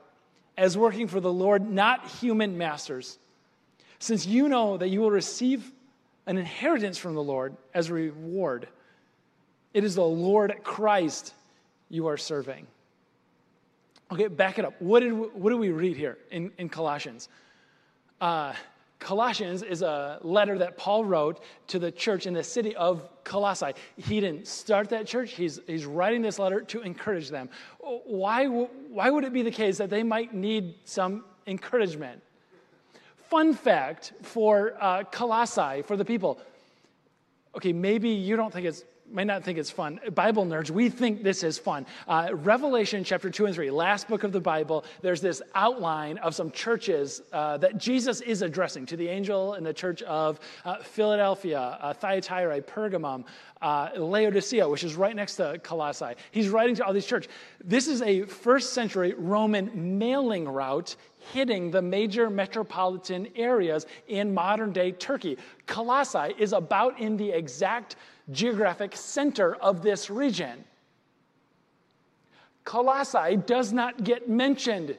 as 0.58 0.76
working 0.76 1.08
for 1.08 1.20
the 1.20 1.32
Lord, 1.32 1.70
not 1.70 2.06
human 2.06 2.58
masters, 2.58 3.18
since 4.00 4.26
you 4.26 4.48
know 4.48 4.76
that 4.76 4.88
you 4.88 5.00
will 5.00 5.12
receive 5.12 5.72
an 6.26 6.36
inheritance 6.36 6.98
from 6.98 7.14
the 7.14 7.22
Lord 7.22 7.56
as 7.72 7.88
a 7.88 7.94
reward. 7.94 8.68
It 9.74 9.84
is 9.84 9.96
the 9.96 10.02
Lord 10.02 10.54
Christ 10.62 11.34
you 11.90 12.06
are 12.06 12.16
serving. 12.16 12.66
Okay, 14.12 14.28
back 14.28 14.58
it 14.58 14.64
up. 14.64 14.80
What 14.80 15.00
did 15.00 15.12
we, 15.12 15.26
what 15.28 15.50
do 15.50 15.56
we 15.56 15.70
read 15.70 15.96
here 15.96 16.16
in, 16.30 16.52
in 16.58 16.68
Colossians? 16.68 17.28
Uh, 18.20 18.54
Colossians 19.00 19.62
is 19.62 19.82
a 19.82 20.18
letter 20.22 20.56
that 20.58 20.78
Paul 20.78 21.04
wrote 21.04 21.42
to 21.66 21.78
the 21.78 21.90
church 21.90 22.26
in 22.26 22.32
the 22.32 22.44
city 22.44 22.74
of 22.76 23.02
Colossae. 23.24 23.72
He 23.96 24.20
didn't 24.20 24.46
start 24.46 24.88
that 24.90 25.06
church, 25.06 25.32
he's, 25.32 25.60
he's 25.66 25.84
writing 25.84 26.22
this 26.22 26.38
letter 26.38 26.62
to 26.62 26.80
encourage 26.80 27.28
them. 27.28 27.50
Why, 27.80 28.46
why 28.46 29.10
would 29.10 29.24
it 29.24 29.32
be 29.32 29.42
the 29.42 29.50
case 29.50 29.76
that 29.78 29.90
they 29.90 30.02
might 30.02 30.32
need 30.32 30.74
some 30.84 31.24
encouragement? 31.46 32.22
Fun 33.28 33.52
fact 33.52 34.12
for 34.22 34.74
uh, 34.80 35.02
Colossae, 35.04 35.82
for 35.82 35.96
the 35.96 36.04
people. 36.04 36.38
Okay, 37.56 37.72
maybe 37.72 38.08
you 38.08 38.36
don't 38.36 38.52
think 38.52 38.66
it's 38.66 38.84
might 39.14 39.28
not 39.28 39.44
think 39.44 39.58
it's 39.58 39.70
fun. 39.70 40.00
Bible 40.14 40.44
nerds, 40.44 40.70
we 40.70 40.88
think 40.88 41.22
this 41.22 41.44
is 41.44 41.56
fun. 41.56 41.86
Uh, 42.08 42.30
Revelation 42.32 43.04
chapter 43.04 43.30
2 43.30 43.46
and 43.46 43.54
3, 43.54 43.70
last 43.70 44.08
book 44.08 44.24
of 44.24 44.32
the 44.32 44.40
Bible, 44.40 44.84
there's 45.02 45.20
this 45.20 45.40
outline 45.54 46.18
of 46.18 46.34
some 46.34 46.50
churches 46.50 47.22
uh, 47.32 47.56
that 47.58 47.78
Jesus 47.78 48.20
is 48.20 48.42
addressing 48.42 48.84
to 48.86 48.96
the 48.96 49.06
angel 49.06 49.54
in 49.54 49.62
the 49.62 49.72
church 49.72 50.02
of 50.02 50.40
uh, 50.64 50.78
Philadelphia, 50.78 51.78
uh, 51.80 51.94
Thyatira, 51.94 52.60
Pergamum, 52.62 53.24
uh, 53.62 53.90
Laodicea, 53.96 54.68
which 54.68 54.82
is 54.82 54.96
right 54.96 55.14
next 55.14 55.36
to 55.36 55.60
Colossae. 55.62 56.14
He's 56.32 56.48
writing 56.48 56.74
to 56.74 56.84
all 56.84 56.92
these 56.92 57.06
churches. 57.06 57.30
This 57.64 57.86
is 57.86 58.02
a 58.02 58.22
first 58.22 58.72
century 58.72 59.14
Roman 59.16 59.98
mailing 59.98 60.48
route 60.48 60.96
hitting 61.32 61.70
the 61.70 61.80
major 61.80 62.28
metropolitan 62.28 63.28
areas 63.36 63.86
in 64.08 64.34
modern 64.34 64.72
day 64.72 64.92
Turkey. 64.92 65.38
Colossae 65.66 66.34
is 66.38 66.52
about 66.52 66.98
in 66.98 67.16
the 67.16 67.30
exact 67.30 67.96
geographic 68.30 68.96
center 68.96 69.54
of 69.56 69.82
this 69.82 70.10
region. 70.10 70.64
Colossae 72.64 73.36
does 73.36 73.72
not 73.72 74.04
get 74.04 74.28
mentioned 74.28 74.96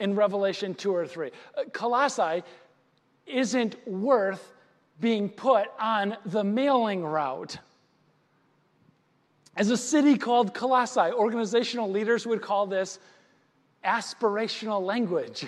in 0.00 0.14
Revelation 0.14 0.74
2 0.74 0.94
or 0.94 1.06
3. 1.06 1.30
Uh, 1.56 1.64
Colossae 1.72 2.42
isn't 3.26 3.76
worth 3.86 4.52
being 5.00 5.28
put 5.28 5.68
on 5.78 6.16
the 6.26 6.42
mailing 6.42 7.04
route. 7.04 7.58
As 9.56 9.70
a 9.70 9.76
city 9.76 10.16
called 10.16 10.54
Colossae, 10.54 11.12
organizational 11.12 11.90
leaders 11.90 12.26
would 12.26 12.40
call 12.40 12.66
this 12.66 12.98
aspirational 13.84 14.80
language. 14.82 15.44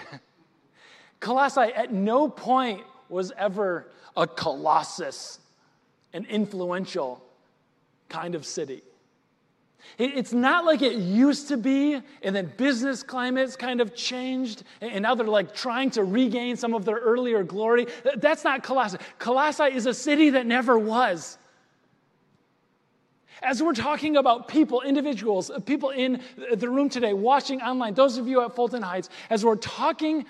Colossae 1.20 1.72
at 1.74 1.92
no 1.92 2.28
point 2.28 2.82
was 3.08 3.32
ever 3.38 3.90
a 4.16 4.26
colossus, 4.26 5.40
an 6.14 6.24
influential 6.30 7.22
kind 8.08 8.34
of 8.34 8.46
city. 8.46 8.82
It's 9.98 10.32
not 10.32 10.64
like 10.64 10.80
it 10.80 10.94
used 10.94 11.48
to 11.48 11.58
be, 11.58 12.00
and 12.22 12.34
then 12.34 12.50
business 12.56 13.02
climates 13.02 13.54
kind 13.54 13.82
of 13.82 13.94
changed, 13.94 14.64
and 14.80 15.02
now 15.02 15.14
they're 15.14 15.26
like 15.26 15.54
trying 15.54 15.90
to 15.90 16.04
regain 16.04 16.56
some 16.56 16.72
of 16.72 16.86
their 16.86 16.96
earlier 16.96 17.42
glory. 17.42 17.86
That's 18.16 18.44
not 18.44 18.62
Colossae. 18.62 18.96
Colossae 19.18 19.64
is 19.64 19.84
a 19.84 19.92
city 19.92 20.30
that 20.30 20.46
never 20.46 20.78
was. 20.78 21.36
As 23.42 23.62
we're 23.62 23.74
talking 23.74 24.16
about 24.16 24.48
people, 24.48 24.80
individuals, 24.80 25.50
uh, 25.50 25.58
people 25.58 25.90
in 25.90 26.22
the 26.54 26.68
room 26.70 26.88
today, 26.88 27.12
watching 27.12 27.60
online, 27.60 27.92
those 27.92 28.16
of 28.16 28.26
you 28.26 28.40
at 28.42 28.56
Fulton 28.56 28.80
Heights, 28.80 29.10
as 29.28 29.44
we're 29.44 29.56
talking, 29.56 30.24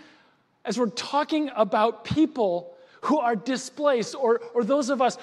as 0.65 0.79
we're 0.79 0.89
talking 0.89 1.49
about 1.55 2.05
people 2.05 2.75
who 3.03 3.21
are 3.21 3.37
displaced, 3.37 4.17
or, 4.17 4.41
or 4.53 4.65
those 4.65 4.91
of 4.91 5.01
us 5.01 5.17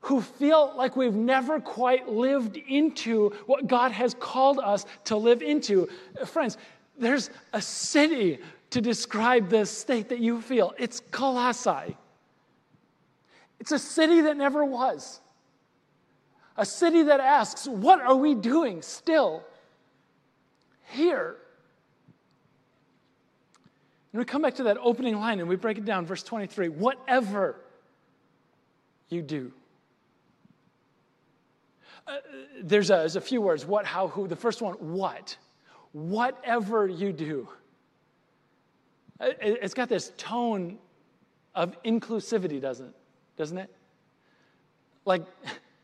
who 0.00 0.20
feel 0.20 0.72
like 0.76 0.96
we've 0.96 1.14
never 1.14 1.60
quite 1.60 2.08
lived 2.08 2.56
into 2.56 3.30
what 3.46 3.66
God 3.66 3.92
has 3.92 4.14
called 4.14 4.58
us 4.58 4.86
to 5.04 5.16
live 5.16 5.42
into. 5.42 5.88
Friends, 6.26 6.56
there's 6.98 7.30
a 7.52 7.60
city 7.60 8.38
to 8.70 8.80
describe 8.80 9.48
the 9.48 9.64
state 9.66 10.08
that 10.10 10.20
you 10.20 10.40
feel. 10.40 10.74
It's 10.78 11.00
Colossae. 11.10 11.96
It's 13.60 13.72
a 13.72 13.78
city 13.78 14.20
that 14.22 14.36
never 14.36 14.64
was. 14.64 15.20
A 16.56 16.66
city 16.66 17.04
that 17.04 17.20
asks, 17.20 17.66
What 17.66 18.00
are 18.00 18.16
we 18.16 18.34
doing 18.34 18.82
still 18.82 19.42
here? 20.90 21.36
And 24.12 24.18
we 24.18 24.24
come 24.24 24.42
back 24.42 24.54
to 24.56 24.64
that 24.64 24.78
opening 24.80 25.18
line 25.20 25.38
and 25.40 25.48
we 25.48 25.56
break 25.56 25.78
it 25.78 25.84
down, 25.84 26.06
verse 26.06 26.22
23 26.22 26.68
whatever 26.68 27.56
you 29.08 29.22
do. 29.22 29.52
There's, 32.62 32.90
a, 32.90 32.94
there's 32.94 33.16
a 33.16 33.20
few 33.20 33.40
words 33.40 33.66
what, 33.66 33.84
how, 33.84 34.08
who. 34.08 34.28
The 34.28 34.36
first 34.36 34.62
one, 34.62 34.74
what. 34.74 35.36
Whatever 35.92 36.86
you 36.86 37.12
do. 37.12 37.48
It, 39.20 39.58
it's 39.62 39.74
got 39.74 39.88
this 39.88 40.12
tone 40.16 40.78
of 41.54 41.80
inclusivity, 41.82 42.60
doesn't, 42.60 42.94
doesn't 43.36 43.58
it? 43.58 43.74
Like, 45.04 45.22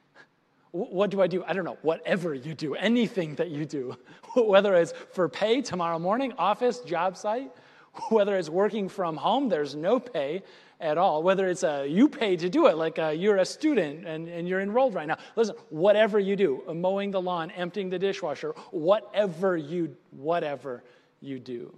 what 0.71 1.11
do 1.11 1.21
I 1.21 1.27
do? 1.27 1.45
I 1.45 1.53
don't 1.53 1.65
know. 1.65 1.79
Whatever 1.83 2.35
you 2.35 2.55
do, 2.55 2.75
anything 2.75 3.35
that 3.37 3.51
you 3.51 3.65
do, 3.65 3.97
whether 4.37 4.75
it's 4.75 4.93
for 5.13 5.29
pay 5.29 5.63
tomorrow 5.63 5.99
morning, 5.99 6.33
office, 6.39 6.81
job 6.81 7.17
site, 7.17 7.51
whether 8.09 8.37
it's 8.37 8.49
working 8.49 8.89
from 8.89 9.17
home, 9.17 9.49
there's 9.49 9.75
no 9.75 10.01
pay 10.01 10.43
at 10.81 10.99
all. 10.99 11.23
Whether 11.23 11.49
it's 11.49 11.63
a, 11.63 11.87
you 11.87 12.09
pay 12.09 12.37
to 12.37 12.49
do 12.49 12.67
it, 12.67 12.77
like 12.77 12.99
uh, 12.99 13.09
you're 13.09 13.39
a 13.39 13.45
student 13.45 14.07
and, 14.07 14.29
and 14.29 14.49
you're 14.49 14.61
enrolled 14.61 14.95
right 14.95 15.07
now. 15.07 15.19
Listen, 15.37 15.57
whatever 15.71 16.19
you 16.19 16.37
do, 16.37 16.63
mowing 16.75 17.11
the 17.11 17.21
lawn, 17.21 17.51
emptying 17.53 17.91
the 17.91 17.99
dishwasher, 17.99 18.51
whatever 18.71 19.57
you, 19.57 19.97
whatever 20.11 20.83
you 21.21 21.39
do. 21.39 21.75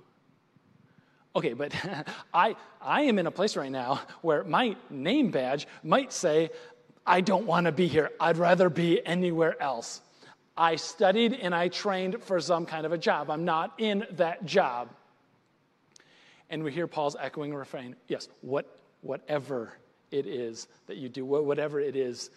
Okay, 1.35 1.53
but 1.53 1.75
I, 2.35 2.57
I 2.81 3.03
am 3.03 3.19
in 3.19 3.27
a 3.27 3.31
place 3.31 3.57
right 3.57 3.71
now 3.71 4.01
where 4.23 4.43
my 4.45 4.77
name 4.91 5.31
badge 5.31 5.69
might 5.83 6.13
say, 6.13 6.51
I 7.07 7.21
don't 7.21 7.47
want 7.47 7.67
to 7.67 7.73
be 7.73 7.87
here. 7.87 8.11
I'd 8.19 8.39
rather 8.39 8.69
be 8.69 9.05
anywhere 9.07 9.61
else. 9.63 10.01
I 10.57 10.77
studied 10.77 11.35
and 11.35 11.55
I 11.55 11.69
trained 11.69 12.23
for 12.23 12.41
some 12.41 12.65
kind 12.65 12.87
of 12.87 12.93
a 12.93 12.99
job. 12.99 13.31
I'm 13.31 13.45
not 13.45 13.75
in 13.79 14.07
that 14.13 14.47
job. 14.47 14.89
And 16.49 16.63
we 16.63 16.73
hear 16.73 16.87
Paul's 16.87 17.17
echoing 17.21 17.55
refrain 17.55 17.97
yes, 18.09 18.29
what, 18.41 18.67
whatever 19.01 19.79
it 20.11 20.27
is 20.27 20.69
that 20.87 20.97
you 20.97 21.09
do, 21.09 21.25
whatever 21.25 21.81
it 21.81 21.97
is 21.97 22.31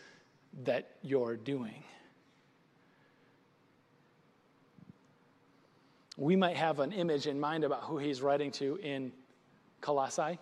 that 0.63 0.89
you're 1.01 1.36
doing. 1.36 1.84
We 6.18 6.36
might 6.36 6.58
have 6.58 6.80
an 6.80 6.92
image 6.92 7.28
in 7.28 7.39
mind 7.39 7.63
about 7.63 7.84
who 7.84 7.98
he's 7.98 8.22
writing 8.22 8.51
to 8.54 8.78
in 8.78 9.12
Colossae. 9.80 10.38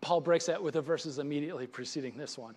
Paul 0.00 0.20
breaks 0.20 0.46
that 0.46 0.62
with 0.62 0.74
the 0.74 0.82
verses 0.82 1.18
immediately 1.18 1.66
preceding 1.66 2.16
this 2.16 2.36
one. 2.36 2.54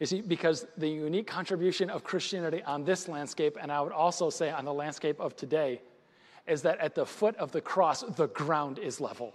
You 0.00 0.06
see, 0.06 0.20
because 0.20 0.66
the 0.78 0.88
unique 0.88 1.26
contribution 1.26 1.90
of 1.90 2.02
Christianity 2.02 2.62
on 2.62 2.82
this 2.82 3.08
landscape, 3.08 3.56
and 3.60 3.70
I 3.70 3.80
would 3.80 3.92
also 3.92 4.30
say 4.30 4.50
on 4.50 4.64
the 4.64 4.72
landscape 4.72 5.20
of 5.20 5.36
today, 5.36 5.80
is 6.46 6.62
that 6.62 6.78
at 6.78 6.94
the 6.94 7.06
foot 7.06 7.36
of 7.36 7.52
the 7.52 7.60
cross, 7.60 8.02
the 8.02 8.28
ground 8.28 8.78
is 8.78 9.00
level. 9.00 9.34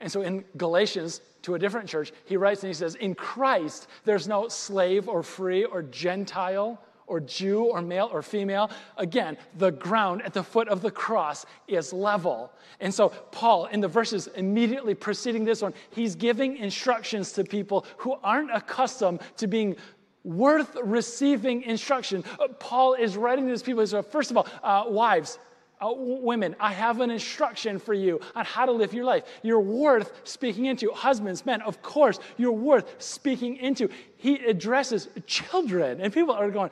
And 0.00 0.10
so 0.10 0.22
in 0.22 0.44
Galatians, 0.56 1.20
to 1.42 1.54
a 1.54 1.58
different 1.58 1.88
church, 1.88 2.12
he 2.24 2.36
writes 2.36 2.62
and 2.62 2.68
he 2.68 2.74
says, 2.74 2.96
In 2.96 3.14
Christ, 3.14 3.88
there's 4.04 4.28
no 4.28 4.48
slave 4.48 5.08
or 5.08 5.22
free 5.22 5.64
or 5.64 5.82
Gentile 5.82 6.80
or 7.06 7.20
Jew 7.20 7.64
or 7.64 7.80
male 7.80 8.10
or 8.12 8.20
female. 8.22 8.70
Again, 8.96 9.38
the 9.56 9.70
ground 9.70 10.22
at 10.22 10.34
the 10.34 10.42
foot 10.42 10.68
of 10.68 10.82
the 10.82 10.90
cross 10.90 11.46
is 11.68 11.92
level. 11.92 12.52
And 12.80 12.92
so, 12.92 13.10
Paul, 13.10 13.66
in 13.66 13.80
the 13.80 13.88
verses 13.88 14.26
immediately 14.34 14.94
preceding 14.94 15.44
this 15.44 15.62
one, 15.62 15.72
he's 15.90 16.14
giving 16.14 16.56
instructions 16.56 17.32
to 17.32 17.44
people 17.44 17.86
who 17.98 18.14
aren't 18.24 18.50
accustomed 18.50 19.20
to 19.36 19.46
being 19.46 19.76
worth 20.24 20.76
receiving 20.82 21.62
instruction. 21.62 22.24
Uh, 22.40 22.48
Paul 22.48 22.94
is 22.94 23.16
writing 23.16 23.44
to 23.44 23.50
these 23.52 23.62
people. 23.62 23.86
So, 23.86 24.02
first 24.02 24.32
of 24.32 24.36
all, 24.36 24.48
uh, 24.62 24.84
wives, 24.88 25.38
uh, 25.80 25.92
women, 25.94 26.56
I 26.58 26.72
have 26.72 27.00
an 27.00 27.10
instruction 27.10 27.78
for 27.78 27.92
you 27.92 28.20
on 28.34 28.44
how 28.44 28.66
to 28.66 28.72
live 28.72 28.94
your 28.94 29.04
life. 29.04 29.24
You're 29.42 29.60
worth 29.60 30.12
speaking 30.24 30.66
into. 30.66 30.90
Husbands, 30.90 31.44
men, 31.44 31.60
of 31.62 31.82
course, 31.82 32.18
you're 32.36 32.52
worth 32.52 33.02
speaking 33.02 33.56
into. 33.56 33.88
He 34.16 34.36
addresses 34.36 35.08
children, 35.26 36.00
and 36.00 36.12
people 36.12 36.34
are 36.34 36.50
going, 36.50 36.70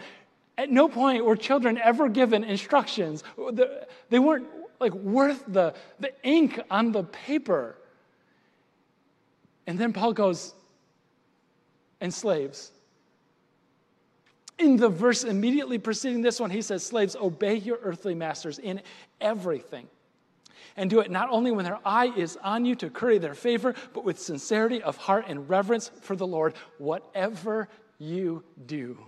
at 0.56 0.70
no 0.70 0.88
point 0.88 1.24
were 1.24 1.36
children 1.36 1.78
ever 1.78 2.08
given 2.08 2.44
instructions. 2.44 3.24
They 4.08 4.18
weren't 4.18 4.46
like 4.80 4.94
worth 4.94 5.44
the, 5.48 5.74
the 6.00 6.12
ink 6.22 6.60
on 6.70 6.92
the 6.92 7.04
paper. 7.04 7.76
And 9.66 9.78
then 9.78 9.92
Paul 9.92 10.12
goes, 10.12 10.54
and 12.00 12.12
slaves. 12.12 12.70
In 14.58 14.76
the 14.76 14.88
verse 14.88 15.24
immediately 15.24 15.78
preceding 15.78 16.22
this 16.22 16.38
one, 16.38 16.50
he 16.50 16.62
says, 16.62 16.84
Slaves, 16.84 17.16
obey 17.16 17.56
your 17.56 17.78
earthly 17.82 18.14
masters 18.14 18.58
in 18.58 18.80
everything. 19.20 19.88
And 20.76 20.90
do 20.90 21.00
it 21.00 21.10
not 21.10 21.30
only 21.30 21.50
when 21.52 21.64
their 21.64 21.78
eye 21.84 22.12
is 22.16 22.36
on 22.42 22.64
you 22.64 22.74
to 22.76 22.90
curry 22.90 23.18
their 23.18 23.34
favor, 23.34 23.74
but 23.92 24.04
with 24.04 24.20
sincerity 24.20 24.82
of 24.82 24.96
heart 24.96 25.26
and 25.28 25.48
reverence 25.48 25.90
for 26.00 26.16
the 26.16 26.26
Lord, 26.26 26.54
whatever 26.78 27.68
you 27.98 28.42
do. 28.66 28.98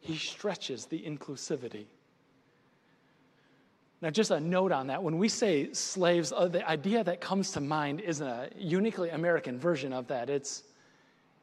He 0.00 0.16
stretches 0.16 0.86
the 0.86 0.98
inclusivity. 0.98 1.86
Now, 4.02 4.08
just 4.08 4.30
a 4.30 4.40
note 4.40 4.72
on 4.72 4.86
that. 4.86 5.02
When 5.02 5.18
we 5.18 5.28
say 5.28 5.72
slaves, 5.72 6.32
uh, 6.32 6.48
the 6.48 6.66
idea 6.68 7.04
that 7.04 7.20
comes 7.20 7.52
to 7.52 7.60
mind 7.60 8.00
isn't 8.00 8.26
a 8.26 8.48
uniquely 8.56 9.10
American 9.10 9.58
version 9.58 9.92
of 9.92 10.06
that. 10.08 10.30
It's, 10.30 10.62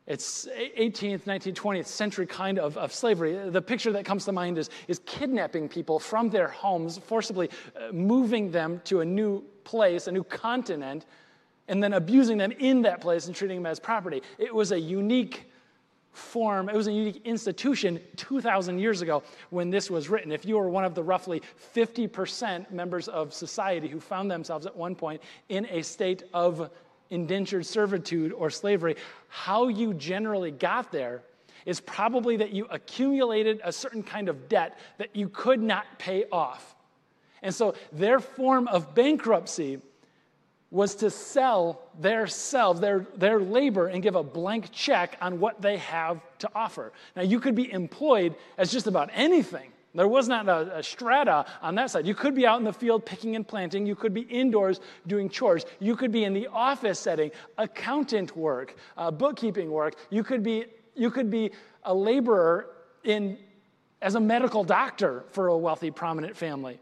it's 0.07 0.47
18th, 0.77 1.23
19th, 1.23 1.53
20th 1.53 1.85
century 1.85 2.25
kind 2.25 2.57
of, 2.57 2.77
of 2.77 2.93
slavery. 2.93 3.49
The 3.49 3.61
picture 3.61 3.91
that 3.91 4.05
comes 4.05 4.23
to 4.25 4.31
mind 4.31 4.57
is, 4.57 4.69
is 4.87 4.99
kidnapping 5.05 5.67
people 5.67 5.99
from 5.99 6.29
their 6.29 6.47
homes, 6.47 6.97
forcibly 6.97 7.49
uh, 7.75 7.91
moving 7.91 8.49
them 8.49 8.81
to 8.85 9.01
a 9.01 9.05
new 9.05 9.43
place, 9.65 10.07
a 10.07 10.11
new 10.11 10.23
continent, 10.23 11.05
and 11.67 11.83
then 11.83 11.93
abusing 11.93 12.37
them 12.37 12.53
in 12.53 12.81
that 12.83 13.01
place 13.01 13.27
and 13.27 13.35
treating 13.35 13.57
them 13.57 13.65
as 13.65 13.81
property. 13.81 14.23
It 14.37 14.55
was 14.55 14.71
a 14.71 14.79
unique 14.79 15.51
form, 16.13 16.69
it 16.69 16.75
was 16.75 16.87
a 16.87 16.91
unique 16.91 17.21
institution 17.25 17.99
2,000 18.15 18.79
years 18.79 19.01
ago 19.01 19.23
when 19.49 19.69
this 19.69 19.91
was 19.91 20.09
written. 20.09 20.31
If 20.31 20.45
you 20.45 20.57
were 20.57 20.69
one 20.69 20.85
of 20.85 20.95
the 20.95 21.03
roughly 21.03 21.43
50% 21.75 22.71
members 22.71 23.09
of 23.09 23.33
society 23.33 23.89
who 23.89 23.99
found 23.99 24.31
themselves 24.31 24.65
at 24.65 24.75
one 24.75 24.95
point 24.95 25.21
in 25.49 25.67
a 25.69 25.83
state 25.83 26.23
of 26.33 26.71
indentured 27.09 27.65
servitude 27.65 28.31
or 28.33 28.49
slavery, 28.49 28.95
how 29.27 29.67
you 29.67 29.93
generally 29.93 30.51
got 30.51 30.91
there 30.91 31.21
is 31.65 31.81
probably 31.81 32.37
that 32.37 32.51
you 32.51 32.65
accumulated 32.69 33.59
a 33.63 33.71
certain 33.71 34.01
kind 34.01 34.29
of 34.29 34.47
debt 34.47 34.79
that 34.97 35.15
you 35.15 35.27
could 35.29 35.61
not 35.61 35.85
pay 35.99 36.25
off. 36.31 36.75
And 37.41 37.53
so 37.53 37.75
their 37.91 38.19
form 38.19 38.67
of 38.67 38.95
bankruptcy 38.95 39.79
was 40.69 40.95
to 40.95 41.09
sell 41.09 41.81
their 41.99 42.27
selves, 42.27 42.79
their, 42.79 43.07
their 43.15 43.39
labor, 43.39 43.87
and 43.87 44.03
give 44.03 44.15
a 44.15 44.23
blank 44.23 44.71
check 44.71 45.17
on 45.21 45.39
what 45.39 45.61
they 45.61 45.77
have 45.77 46.19
to 46.39 46.49
offer. 46.53 46.91
Now, 47.15 47.21
you 47.21 47.39
could 47.39 47.55
be 47.55 47.71
employed 47.71 48.35
as 48.57 48.71
just 48.71 48.87
about 48.87 49.09
anything. 49.13 49.71
There 49.97 50.07
was 50.07 50.27
not 50.27 50.47
a, 50.47 50.77
a, 50.77 50.83
strata 50.83 51.47
on 51.59 51.73
that 51.73 51.89
side. 51.89 52.05
You 52.05 52.13
could 52.13 52.35
be 52.35 52.45
out 52.45 52.59
in 52.59 52.65
the 52.65 52.71
field 52.71 53.03
picking 53.03 53.35
and 53.35 53.47
planting. 53.47 53.87
You 53.87 53.95
could 53.95 54.13
be 54.13 54.21
indoors 54.21 54.79
doing 55.07 55.27
chores. 55.27 55.65
You 55.79 55.95
could 55.95 56.11
be 56.11 56.23
in 56.23 56.35
the 56.35 56.45
office 56.53 56.99
setting, 56.99 57.31
accountant 57.57 58.37
work, 58.37 58.75
uh, 58.95 59.09
bookkeeping 59.09 59.71
work. 59.71 59.95
You 60.11 60.23
could 60.23 60.43
be 60.43 60.65
you 60.93 61.09
could 61.09 61.31
be 61.31 61.49
a 61.83 61.95
laborer 61.95 62.67
in 63.03 63.39
as 63.99 64.13
a 64.13 64.19
medical 64.19 64.63
doctor 64.63 65.23
for 65.31 65.47
a 65.47 65.57
wealthy, 65.57 65.89
prominent 65.89 66.37
family. 66.37 66.79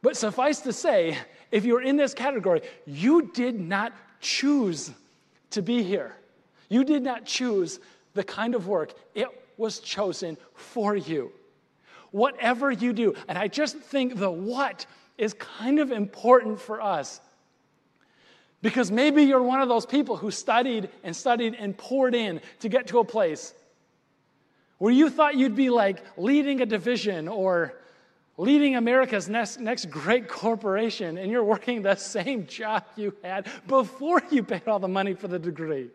But 0.00 0.16
suffice 0.16 0.60
to 0.60 0.72
say, 0.72 1.18
if 1.50 1.66
you're 1.66 1.82
in 1.82 1.98
this 1.98 2.14
category, 2.14 2.62
you 2.86 3.30
did 3.34 3.60
not 3.60 3.92
choose 4.18 4.90
to 5.50 5.60
be 5.60 5.82
here. 5.82 6.16
You 6.70 6.84
did 6.84 7.02
not 7.02 7.26
choose 7.26 7.80
the 8.14 8.24
kind 8.24 8.54
of 8.54 8.66
work, 8.66 8.94
it 9.14 9.28
was 9.58 9.78
chosen 9.78 10.38
for 10.54 10.96
you. 10.96 11.32
Whatever 12.12 12.70
you 12.70 12.92
do, 12.92 13.14
and 13.26 13.36
I 13.36 13.48
just 13.48 13.76
think 13.76 14.16
the 14.16 14.30
what 14.30 14.86
is 15.18 15.34
kind 15.34 15.80
of 15.80 15.90
important 15.90 16.60
for 16.60 16.80
us. 16.80 17.20
Because 18.60 18.90
maybe 18.90 19.24
you're 19.24 19.42
one 19.42 19.60
of 19.60 19.68
those 19.68 19.86
people 19.86 20.16
who 20.16 20.30
studied 20.30 20.88
and 21.02 21.16
studied 21.16 21.56
and 21.58 21.76
poured 21.76 22.14
in 22.14 22.40
to 22.60 22.68
get 22.68 22.86
to 22.88 23.00
a 23.00 23.04
place 23.04 23.52
where 24.78 24.92
you 24.92 25.10
thought 25.10 25.36
you'd 25.36 25.54
be 25.56 25.70
like 25.70 26.02
leading 26.16 26.60
a 26.60 26.66
division 26.66 27.28
or 27.28 27.74
leading 28.36 28.76
America's 28.76 29.28
next, 29.28 29.60
next 29.60 29.90
great 29.90 30.28
corporation, 30.28 31.18
and 31.18 31.30
you're 31.30 31.44
working 31.44 31.82
the 31.82 31.94
same 32.16 32.46
job 32.46 32.84
you 32.96 33.14
had 33.22 33.46
before 33.66 34.20
you 34.30 34.42
paid 34.42 34.66
all 34.66 34.78
the 34.78 34.88
money 34.88 35.14
for 35.14 35.28
the 35.28 35.38
degree. 35.38 35.88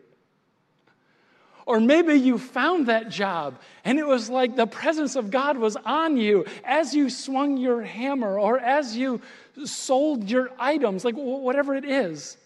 Or 1.68 1.80
maybe 1.80 2.14
you 2.14 2.38
found 2.38 2.86
that 2.86 3.10
job 3.10 3.60
and 3.84 3.98
it 3.98 4.06
was 4.06 4.30
like 4.30 4.56
the 4.56 4.66
presence 4.66 5.16
of 5.16 5.30
God 5.30 5.58
was 5.58 5.76
on 5.76 6.16
you 6.16 6.46
as 6.64 6.94
you 6.94 7.10
swung 7.10 7.58
your 7.58 7.82
hammer 7.82 8.38
or 8.38 8.58
as 8.58 8.96
you 8.96 9.20
sold 9.66 10.30
your 10.30 10.50
items, 10.58 11.04
like 11.04 11.14
whatever 11.14 11.74
it 11.74 11.84
is. 11.84 12.38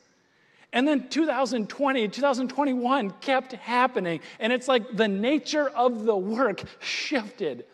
And 0.73 0.89
then 0.89 1.09
2020, 1.09 2.09
2021 2.09 3.11
kept 3.21 3.53
happening. 3.53 4.19
And 4.41 4.53
it's 4.53 4.67
like 4.67 4.97
the 4.97 5.07
nature 5.07 5.69
of 5.69 6.05
the 6.05 6.17
work 6.17 6.65
shifted. 6.81 7.65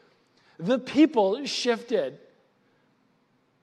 The 0.59 0.79
people 0.79 1.47
shifted. 1.47 2.19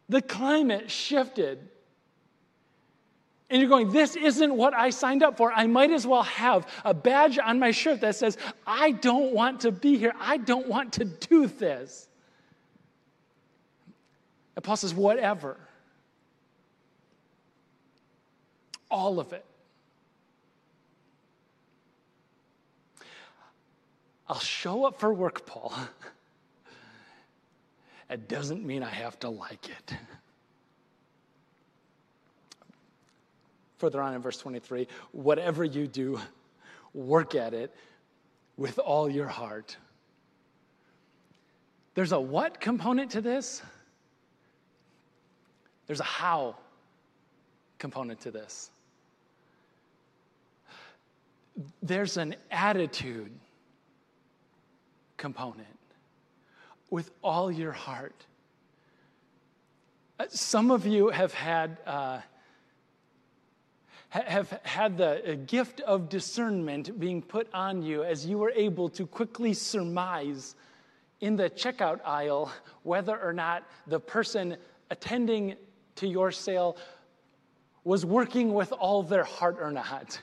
The 0.10 0.24
climate 0.24 0.90
shifted. 0.90 1.70
And 3.50 3.62
you're 3.62 3.70
going, 3.70 3.92
this 3.92 4.16
isn't 4.16 4.56
what 4.56 4.74
I 4.74 4.90
signed 4.90 5.22
up 5.22 5.38
for. 5.38 5.52
I 5.52 5.68
might 5.68 5.92
as 5.92 6.08
well 6.08 6.24
have 6.24 6.68
a 6.84 6.94
badge 6.94 7.38
on 7.38 7.60
my 7.60 7.72
shirt 7.72 8.02
that 8.02 8.16
says, 8.16 8.38
I 8.66 8.92
don't 8.92 9.34
want 9.34 9.62
to 9.62 9.72
be 9.72 9.98
here. 9.98 10.14
I 10.20 10.38
don't 10.38 10.68
want 10.68 10.94
to 10.94 11.06
do 11.06 11.46
this. 11.46 12.08
And 14.56 14.64
Paul 14.64 14.78
says, 14.78 14.94
whatever. 14.96 15.58
All 18.90 19.20
of 19.20 19.32
it. 19.34 19.46
I'll 24.28 24.40
show 24.40 24.86
up 24.86 25.00
for 25.00 25.14
work, 25.14 25.46
Paul. 25.46 25.72
it 28.10 28.28
doesn't 28.28 28.66
mean 28.66 28.82
I 28.82 28.90
have 28.90 29.20
to 29.20 29.30
like 29.30 29.70
it. 29.70 29.94
Further 33.78 34.02
on 34.02 34.14
in 34.14 34.22
verse 34.22 34.38
23, 34.38 34.88
whatever 35.12 35.64
you 35.64 35.88
do, 35.88 36.20
work 36.94 37.36
at 37.36 37.54
it 37.54 37.74
with 38.58 38.80
all 38.80 39.10
your 39.10 39.28
heart. 39.28 39.76
There's 41.94 42.14
a 42.14 42.20
what 42.20 42.60
component 42.60 43.12
to 43.12 43.22
this? 43.22 43.62
There's 45.88 46.00
a 46.00 46.06
how 46.06 46.56
component 47.80 48.22
to 48.22 48.32
this. 48.32 48.72
There's 51.82 52.18
an 52.18 52.36
attitude 52.50 53.32
component 55.18 55.68
with 56.90 57.12
all 57.22 57.52
your 57.52 57.72
heart. 57.72 58.26
Uh, 60.20 60.26
some 60.30 60.72
of 60.72 60.86
you 60.86 61.10
have 61.10 61.34
had. 61.34 61.78
Uh, 61.86 62.20
have 64.22 64.60
had 64.64 64.98
the 64.98 65.34
uh, 65.34 65.36
gift 65.46 65.82
of 65.82 66.10
discernment 66.10 67.00
being 67.00 67.22
put 67.22 67.48
on 67.54 67.82
you 67.82 68.04
as 68.04 68.26
you 68.26 68.38
were 68.38 68.52
able 68.52 68.90
to 68.90 69.06
quickly 69.06 69.54
surmise 69.54 70.56
in 71.22 71.36
the 71.36 71.50
checkout 71.50 72.00
aisle 72.06 72.52
whether 72.84 73.18
or 73.20 73.34
not 73.34 73.64
the 73.88 74.00
person 74.00 74.58
attending 74.90 75.56
to 75.96 76.08
your 76.08 76.32
sale 76.32 76.78
was 77.84 78.06
working 78.06 78.54
with 78.54 78.72
all 78.72 79.04
their 79.04 79.24
heart 79.24 79.58
or 79.60 79.72
not. 79.72 80.20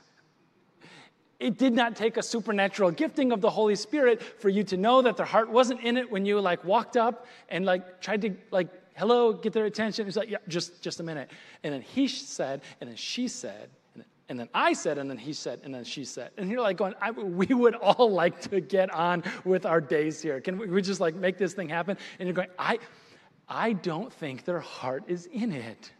It 1.41 1.59
did 1.59 1.73
not 1.73 1.97
take 1.97 2.17
a 2.17 2.23
supernatural 2.23 2.93
gifting 2.93 3.33
of 3.33 3.41
the 3.41 3.51
Holy 3.51 3.75
Spirit 3.75 4.23
for 4.23 4.49
you 4.49 4.63
to 4.65 4.77
know 4.77 5.03
that 5.03 5.17
their 5.17 5.27
heart 5.27 5.51
wasn't 5.51 5.81
in 5.81 5.97
it 5.97 6.11
when 6.11 6.25
you 6.25 6.41
like 6.41 6.65
walked 6.65 6.97
up 6.97 7.27
and 7.49 7.65
like 7.65 8.01
tried 8.01 8.23
to 8.23 8.35
like 8.51 8.69
hello 8.95 9.33
get 9.33 9.53
their 9.53 9.65
attention. 9.65 10.07
It's 10.07 10.17
like 10.17 10.31
yeah, 10.31 10.39
just 10.47 10.83
just 10.83 11.01
a 11.01 11.03
minute. 11.03 11.31
And 11.65 11.75
then 11.75 11.83
he 11.83 12.07
said, 12.07 12.63
and 12.81 12.89
then 12.89 12.97
she 12.97 13.27
said, 13.27 13.71
and 14.29 14.39
then, 14.39 14.49
I 14.55 14.73
said, 14.73 14.99
and 14.99 15.11
then 15.11 15.19
he 15.19 15.33
said, 15.33 15.61
and 15.65 15.75
then 15.75 15.85
she 15.85 16.05
said. 16.05 16.31
And 16.39 16.51
you're 16.51 16.63
like 16.63 16.77
going, 16.77 16.95
we 17.17 17.47
would 17.47 17.75
all 17.75 18.11
like 18.23 18.41
to 18.43 18.61
get 18.61 18.91
on 18.91 19.25
with 19.45 19.67
our 19.67 19.81
days 19.81 20.23
here. 20.23 20.41
Can 20.41 20.59
we, 20.59 20.69
we 20.69 20.83
just 20.83 21.01
like 21.01 21.15
make 21.15 21.39
this 21.39 21.53
thing 21.53 21.69
happen? 21.69 21.99
And 22.19 22.27
you're 22.27 22.35
going, 22.35 22.49
I, 22.59 22.79
I 23.49 23.75
don't 23.75 24.13
think 24.13 24.45
their 24.45 24.61
heart 24.61 25.05
is 25.09 25.27
in 25.27 25.53
it. 25.53 25.93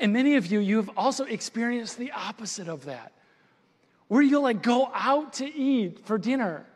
And 0.00 0.12
many 0.12 0.36
of 0.36 0.46
you, 0.46 0.60
you 0.60 0.76
have 0.76 0.90
also 0.96 1.24
experienced 1.24 1.98
the 1.98 2.12
opposite 2.12 2.68
of 2.68 2.84
that 2.84 3.12
where 4.08 4.22
you'll 4.22 4.42
like 4.42 4.62
go 4.62 4.90
out 4.94 5.34
to 5.34 5.54
eat 5.54 6.04
for 6.04 6.18
dinner 6.18 6.66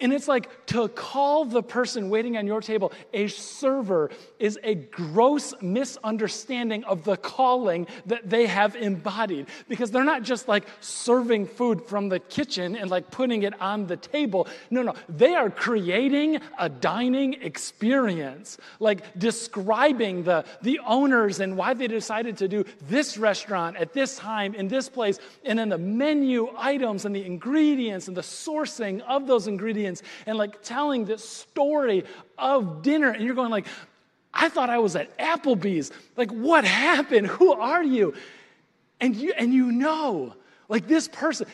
and 0.00 0.12
it's 0.12 0.26
like 0.26 0.66
to 0.66 0.88
call 0.88 1.44
the 1.44 1.62
person 1.62 2.10
waiting 2.10 2.36
on 2.36 2.48
your 2.48 2.60
table 2.60 2.92
a 3.12 3.28
server 3.28 4.10
is 4.40 4.58
a 4.64 4.74
gross 4.74 5.54
misunderstanding 5.62 6.82
of 6.84 7.04
the 7.04 7.16
calling 7.16 7.86
that 8.06 8.28
they 8.28 8.46
have 8.46 8.74
embodied. 8.74 9.46
Because 9.68 9.92
they're 9.92 10.02
not 10.02 10.24
just 10.24 10.48
like 10.48 10.66
serving 10.80 11.46
food 11.46 11.80
from 11.80 12.08
the 12.08 12.18
kitchen 12.18 12.74
and 12.74 12.90
like 12.90 13.12
putting 13.12 13.44
it 13.44 13.58
on 13.60 13.86
the 13.86 13.96
table. 13.96 14.48
No, 14.68 14.82
no. 14.82 14.94
They 15.08 15.36
are 15.36 15.48
creating 15.48 16.40
a 16.58 16.68
dining 16.68 17.34
experience, 17.34 18.58
like 18.80 19.16
describing 19.16 20.24
the, 20.24 20.44
the 20.62 20.80
owners 20.84 21.38
and 21.38 21.56
why 21.56 21.72
they 21.72 21.86
decided 21.86 22.36
to 22.38 22.48
do 22.48 22.64
this 22.88 23.16
restaurant 23.16 23.76
at 23.76 23.92
this 23.92 24.18
time 24.18 24.56
in 24.56 24.66
this 24.66 24.88
place. 24.88 25.20
And 25.44 25.56
then 25.56 25.68
the 25.68 25.78
menu 25.78 26.48
items 26.56 27.04
and 27.04 27.14
the 27.14 27.24
ingredients 27.24 28.08
and 28.08 28.16
the 28.16 28.22
sourcing 28.22 29.00
of 29.02 29.28
those 29.28 29.46
ingredients 29.46 29.83
and 29.86 30.36
like 30.38 30.62
telling 30.62 31.04
this 31.04 31.28
story 31.28 32.04
of 32.38 32.82
dinner. 32.82 33.10
And 33.10 33.24
you're 33.24 33.34
going 33.34 33.50
like, 33.50 33.66
I 34.32 34.48
thought 34.48 34.70
I 34.70 34.78
was 34.78 34.96
at 34.96 35.16
Applebee's. 35.18 35.92
Like, 36.16 36.30
what 36.30 36.64
happened? 36.64 37.26
Who 37.28 37.52
are 37.52 37.82
you? 37.82 38.14
And 39.00 39.14
you 39.14 39.32
and 39.36 39.52
you 39.52 39.70
know, 39.70 40.34
like 40.68 40.88
this 40.88 41.08
person, 41.08 41.46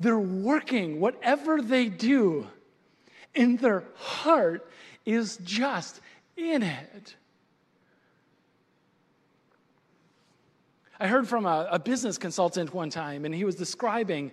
they're 0.00 0.18
working, 0.18 1.00
whatever 1.00 1.62
they 1.62 1.88
do, 1.88 2.46
and 3.34 3.58
their 3.58 3.84
heart 3.94 4.68
is 5.04 5.38
just 5.44 6.00
in 6.36 6.62
it. 6.62 7.14
I 10.98 11.08
heard 11.08 11.28
from 11.28 11.44
a, 11.44 11.68
a, 11.70 11.78
business 11.78 12.16
consultant 12.16 12.72
one 12.72 12.88
time, 12.88 13.26
and 13.26 13.34
he 13.34 13.44
was 13.44 13.54
describing 13.54 14.32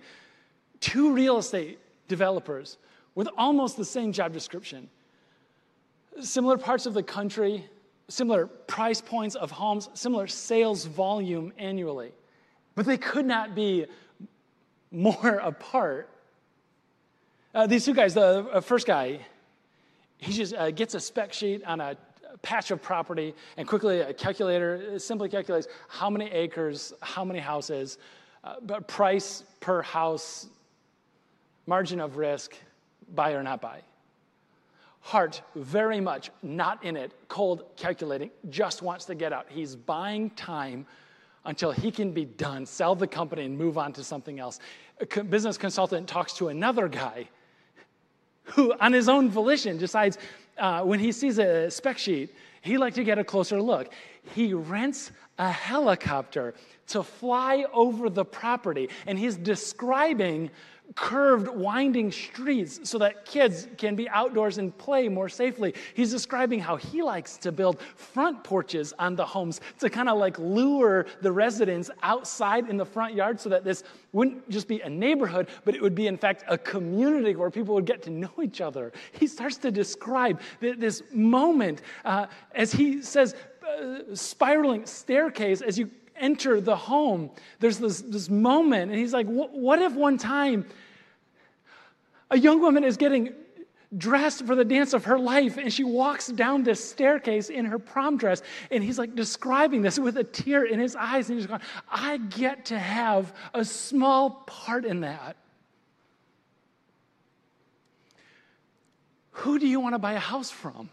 two 0.80 1.12
real 1.12 1.38
estate 1.38 1.78
developers 2.08 2.78
with 3.14 3.28
almost 3.36 3.76
the 3.76 3.84
same 3.84 4.12
job 4.12 4.32
description. 4.32 4.88
Similar 6.20 6.58
parts 6.58 6.86
of 6.86 6.94
the 6.94 7.02
country, 7.02 7.64
similar 8.08 8.46
price 8.46 9.00
points 9.00 9.34
of 9.34 9.50
homes, 9.50 9.88
similar 9.94 10.26
sales 10.26 10.84
volume 10.84 11.52
annually. 11.58 12.12
But 12.74 12.86
they 12.86 12.98
could 12.98 13.26
not 13.26 13.54
be 13.54 13.86
more 14.90 15.38
apart. 15.42 16.10
Uh, 17.54 17.66
these 17.66 17.84
two 17.84 17.94
guys, 17.94 18.14
the 18.14 18.48
uh, 18.52 18.60
first 18.60 18.86
guy, 18.86 19.20
he 20.18 20.32
just 20.32 20.54
uh, 20.54 20.70
gets 20.70 20.94
a 20.94 21.00
spec 21.00 21.32
sheet 21.32 21.62
on 21.64 21.80
a 21.80 21.96
patch 22.42 22.70
of 22.70 22.82
property 22.82 23.34
and 23.56 23.66
quickly 23.66 24.00
a 24.00 24.12
calculator 24.12 24.98
simply 24.98 25.28
calculates 25.28 25.68
how 25.88 26.10
many 26.10 26.26
acres, 26.30 26.92
how 27.00 27.24
many 27.24 27.38
houses, 27.38 27.98
uh, 28.42 28.80
price 28.80 29.44
per 29.60 29.82
house, 29.82 30.48
margin 31.66 32.00
of 32.00 32.16
risk, 32.16 32.56
buy 33.14 33.32
or 33.32 33.42
not 33.42 33.60
buy. 33.60 33.80
Heart, 35.00 35.42
very 35.54 36.00
much 36.00 36.30
not 36.42 36.82
in 36.82 36.96
it, 36.96 37.12
cold 37.28 37.64
calculating, 37.76 38.30
just 38.48 38.80
wants 38.80 39.04
to 39.06 39.14
get 39.14 39.32
out. 39.32 39.46
He's 39.48 39.76
buying 39.76 40.30
time 40.30 40.86
until 41.44 41.72
he 41.72 41.90
can 41.90 42.12
be 42.12 42.24
done, 42.24 42.64
sell 42.64 42.94
the 42.94 43.06
company, 43.06 43.44
and 43.44 43.58
move 43.58 43.76
on 43.76 43.92
to 43.92 44.04
something 44.04 44.40
else. 44.40 44.60
A 45.00 45.22
business 45.22 45.58
consultant 45.58 46.08
talks 46.08 46.32
to 46.34 46.48
another 46.48 46.88
guy 46.88 47.28
who, 48.44 48.72
on 48.80 48.92
his 48.92 49.08
own 49.08 49.28
volition, 49.28 49.76
decides 49.76 50.16
uh, 50.56 50.82
when 50.82 51.00
he 51.00 51.12
sees 51.12 51.38
a 51.38 51.70
spec 51.70 51.98
sheet, 51.98 52.34
he 52.62 52.78
like 52.78 52.94
to 52.94 53.04
get 53.04 53.18
a 53.18 53.24
closer 53.24 53.60
look. 53.60 53.92
He 54.34 54.54
rents 54.54 55.10
a 55.38 55.50
helicopter 55.50 56.54
to 56.88 57.02
fly 57.02 57.66
over 57.72 58.08
the 58.08 58.24
property, 58.24 58.88
and 59.06 59.18
he's 59.18 59.36
describing 59.36 60.50
curved, 60.94 61.48
winding 61.48 62.12
streets 62.12 62.88
so 62.88 62.98
that 62.98 63.24
kids 63.24 63.66
can 63.78 63.96
be 63.96 64.08
outdoors 64.08 64.58
and 64.58 64.76
play 64.78 65.08
more 65.08 65.28
safely. 65.28 65.74
He's 65.94 66.10
describing 66.10 66.60
how 66.60 66.76
he 66.76 67.02
likes 67.02 67.36
to 67.38 67.50
build 67.50 67.80
front 67.96 68.44
porches 68.44 68.92
on 68.98 69.16
the 69.16 69.24
homes 69.24 69.60
to 69.80 69.90
kind 69.90 70.08
of 70.08 70.18
like 70.18 70.38
lure 70.38 71.06
the 71.20 71.32
residents 71.32 71.90
outside 72.02 72.68
in 72.68 72.76
the 72.76 72.84
front 72.84 73.14
yard 73.14 73.40
so 73.40 73.48
that 73.48 73.64
this 73.64 73.82
wouldn't 74.12 74.48
just 74.48 74.68
be 74.68 74.80
a 74.82 74.88
neighborhood, 74.88 75.48
but 75.64 75.74
it 75.74 75.82
would 75.82 75.94
be, 75.94 76.06
in 76.06 76.16
fact, 76.16 76.44
a 76.48 76.56
community 76.56 77.34
where 77.34 77.50
people 77.50 77.74
would 77.74 77.86
get 77.86 78.02
to 78.02 78.10
know 78.10 78.30
each 78.42 78.60
other. 78.60 78.92
He 79.12 79.26
starts 79.26 79.56
to 79.58 79.70
describe 79.70 80.40
this 80.60 81.02
moment 81.12 81.82
uh, 82.04 82.26
as 82.52 82.72
he 82.72 83.02
says, 83.02 83.34
uh, 83.66 84.14
spiraling 84.14 84.86
staircase 84.86 85.60
as 85.60 85.78
you 85.78 85.90
enter 86.16 86.60
the 86.60 86.76
home, 86.76 87.30
there's 87.60 87.78
this, 87.78 88.00
this 88.00 88.28
moment, 88.28 88.90
and 88.90 88.98
he's 89.00 89.12
like, 89.12 89.26
What 89.26 89.80
if 89.80 89.94
one 89.94 90.18
time 90.18 90.66
a 92.30 92.38
young 92.38 92.60
woman 92.60 92.84
is 92.84 92.96
getting 92.96 93.32
dressed 93.96 94.44
for 94.44 94.54
the 94.54 94.64
dance 94.64 94.92
of 94.92 95.04
her 95.04 95.18
life 95.18 95.56
and 95.56 95.72
she 95.72 95.84
walks 95.84 96.26
down 96.26 96.64
this 96.64 96.82
staircase 96.82 97.48
in 97.48 97.64
her 97.64 97.78
prom 97.78 98.16
dress 98.16 98.42
and 98.70 98.82
he's 98.82 98.98
like 98.98 99.14
describing 99.14 99.82
this 99.82 99.98
with 99.98 100.16
a 100.16 100.24
tear 100.24 100.64
in 100.64 100.80
his 100.80 100.96
eyes 100.96 101.28
and 101.30 101.38
he's 101.38 101.46
going 101.46 101.60
i 101.88 102.16
get 102.16 102.64
to 102.64 102.78
have 102.78 103.32
a 103.52 103.64
small 103.64 104.30
part 104.46 104.84
in 104.84 105.00
that. 105.00 105.36
Who 109.30 109.58
do 109.58 109.66
you 109.66 109.80
want 109.80 109.94
to 109.94 109.98
buy 109.98 110.12
a 110.12 110.18
house 110.18 110.50
from? 110.50 110.88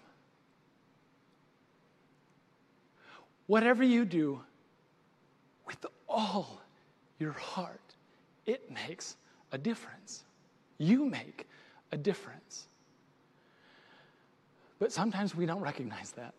Whatever 3.48 3.84
you 3.84 4.06
do 4.06 4.42
all 6.12 6.62
your 7.20 7.32
heart, 7.34 7.80
it 8.46 8.70
makes 8.72 9.16
a 9.52 9.58
difference. 9.58 10.24
You 10.78 11.06
make 11.06 11.48
a 11.92 11.98
difference. 11.98 12.68
But 14.80 14.92
sometimes 14.92 15.36
we 15.36 15.46
don't 15.46 15.62
recognize 15.62 16.12
that. 16.14 16.34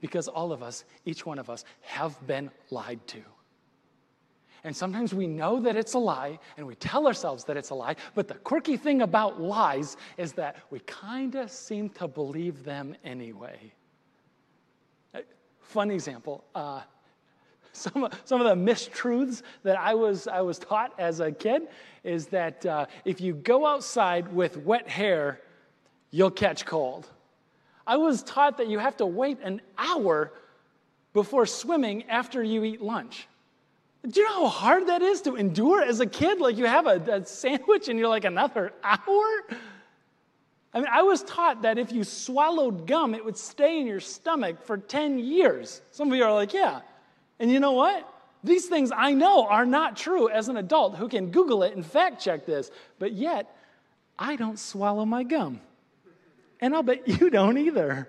Because 0.00 0.28
all 0.28 0.52
of 0.52 0.62
us, 0.62 0.84
each 1.04 1.26
one 1.26 1.38
of 1.38 1.50
us, 1.50 1.64
have 1.82 2.24
been 2.26 2.50
lied 2.70 3.04
to. 3.08 3.22
And 4.64 4.76
sometimes 4.76 5.12
we 5.12 5.26
know 5.26 5.58
that 5.60 5.74
it's 5.74 5.94
a 5.94 5.98
lie 5.98 6.38
and 6.56 6.66
we 6.66 6.76
tell 6.76 7.08
ourselves 7.08 7.44
that 7.44 7.56
it's 7.56 7.70
a 7.70 7.74
lie, 7.74 7.96
but 8.14 8.28
the 8.28 8.34
quirky 8.34 8.76
thing 8.76 9.02
about 9.02 9.40
lies 9.40 9.96
is 10.16 10.32
that 10.34 10.56
we 10.70 10.78
kind 10.80 11.34
of 11.34 11.50
seem 11.50 11.88
to 11.90 12.06
believe 12.06 12.62
them 12.62 12.94
anyway 13.04 13.72
fun 15.72 15.90
example. 15.90 16.44
Uh, 16.54 16.82
some, 17.72 18.08
some 18.24 18.40
of 18.40 18.46
the 18.46 18.72
mistruths 18.72 19.42
that 19.62 19.78
I 19.78 19.94
was, 19.94 20.28
I 20.28 20.42
was 20.42 20.58
taught 20.58 20.92
as 20.98 21.20
a 21.20 21.32
kid 21.32 21.68
is 22.04 22.26
that 22.26 22.64
uh, 22.66 22.86
if 23.04 23.20
you 23.20 23.32
go 23.32 23.66
outside 23.66 24.32
with 24.32 24.58
wet 24.58 24.88
hair, 24.88 25.40
you'll 26.10 26.30
catch 26.30 26.66
cold. 26.66 27.08
I 27.86 27.96
was 27.96 28.22
taught 28.22 28.58
that 28.58 28.68
you 28.68 28.78
have 28.78 28.96
to 28.98 29.06
wait 29.06 29.38
an 29.42 29.62
hour 29.78 30.32
before 31.14 31.46
swimming 31.46 32.04
after 32.04 32.42
you 32.42 32.62
eat 32.64 32.82
lunch. 32.82 33.26
Do 34.06 34.20
you 34.20 34.26
know 34.26 34.44
how 34.44 34.48
hard 34.48 34.88
that 34.88 35.00
is 35.00 35.22
to 35.22 35.36
endure 35.36 35.82
as 35.82 36.00
a 36.00 36.06
kid? 36.06 36.40
Like 36.40 36.56
you 36.58 36.66
have 36.66 36.86
a, 36.86 37.00
a 37.10 37.24
sandwich 37.24 37.88
and 37.88 37.98
you're 37.98 38.08
like 38.08 38.24
another 38.24 38.72
hour? 38.84 39.44
I 40.74 40.78
mean, 40.78 40.88
I 40.90 41.02
was 41.02 41.22
taught 41.22 41.62
that 41.62 41.78
if 41.78 41.92
you 41.92 42.02
swallowed 42.02 42.86
gum, 42.86 43.14
it 43.14 43.24
would 43.24 43.36
stay 43.36 43.80
in 43.80 43.86
your 43.86 44.00
stomach 44.00 44.62
for 44.64 44.78
10 44.78 45.18
years. 45.18 45.82
Some 45.90 46.10
of 46.10 46.16
you 46.16 46.24
are 46.24 46.32
like, 46.32 46.54
yeah. 46.54 46.80
And 47.38 47.50
you 47.50 47.60
know 47.60 47.72
what? 47.72 48.08
These 48.42 48.66
things 48.66 48.90
I 48.94 49.12
know 49.12 49.46
are 49.46 49.66
not 49.66 49.96
true 49.96 50.28
as 50.30 50.48
an 50.48 50.56
adult 50.56 50.96
who 50.96 51.08
can 51.08 51.30
Google 51.30 51.62
it 51.62 51.76
and 51.76 51.84
fact 51.84 52.22
check 52.22 52.46
this. 52.46 52.70
But 52.98 53.12
yet, 53.12 53.54
I 54.18 54.36
don't 54.36 54.58
swallow 54.58 55.04
my 55.04 55.22
gum. 55.22 55.60
And 56.60 56.74
I'll 56.74 56.82
bet 56.82 57.06
you 57.20 57.28
don't 57.28 57.58
either. 57.58 58.08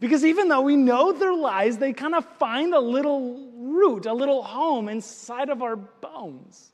Because 0.00 0.24
even 0.24 0.48
though 0.48 0.60
we 0.60 0.76
know 0.76 1.12
they're 1.12 1.34
lies, 1.34 1.78
they 1.78 1.92
kind 1.92 2.14
of 2.14 2.24
find 2.38 2.74
a 2.74 2.80
little 2.80 3.50
root, 3.56 4.06
a 4.06 4.12
little 4.12 4.42
home 4.42 4.88
inside 4.88 5.48
of 5.48 5.62
our 5.62 5.76
bones. 5.76 6.72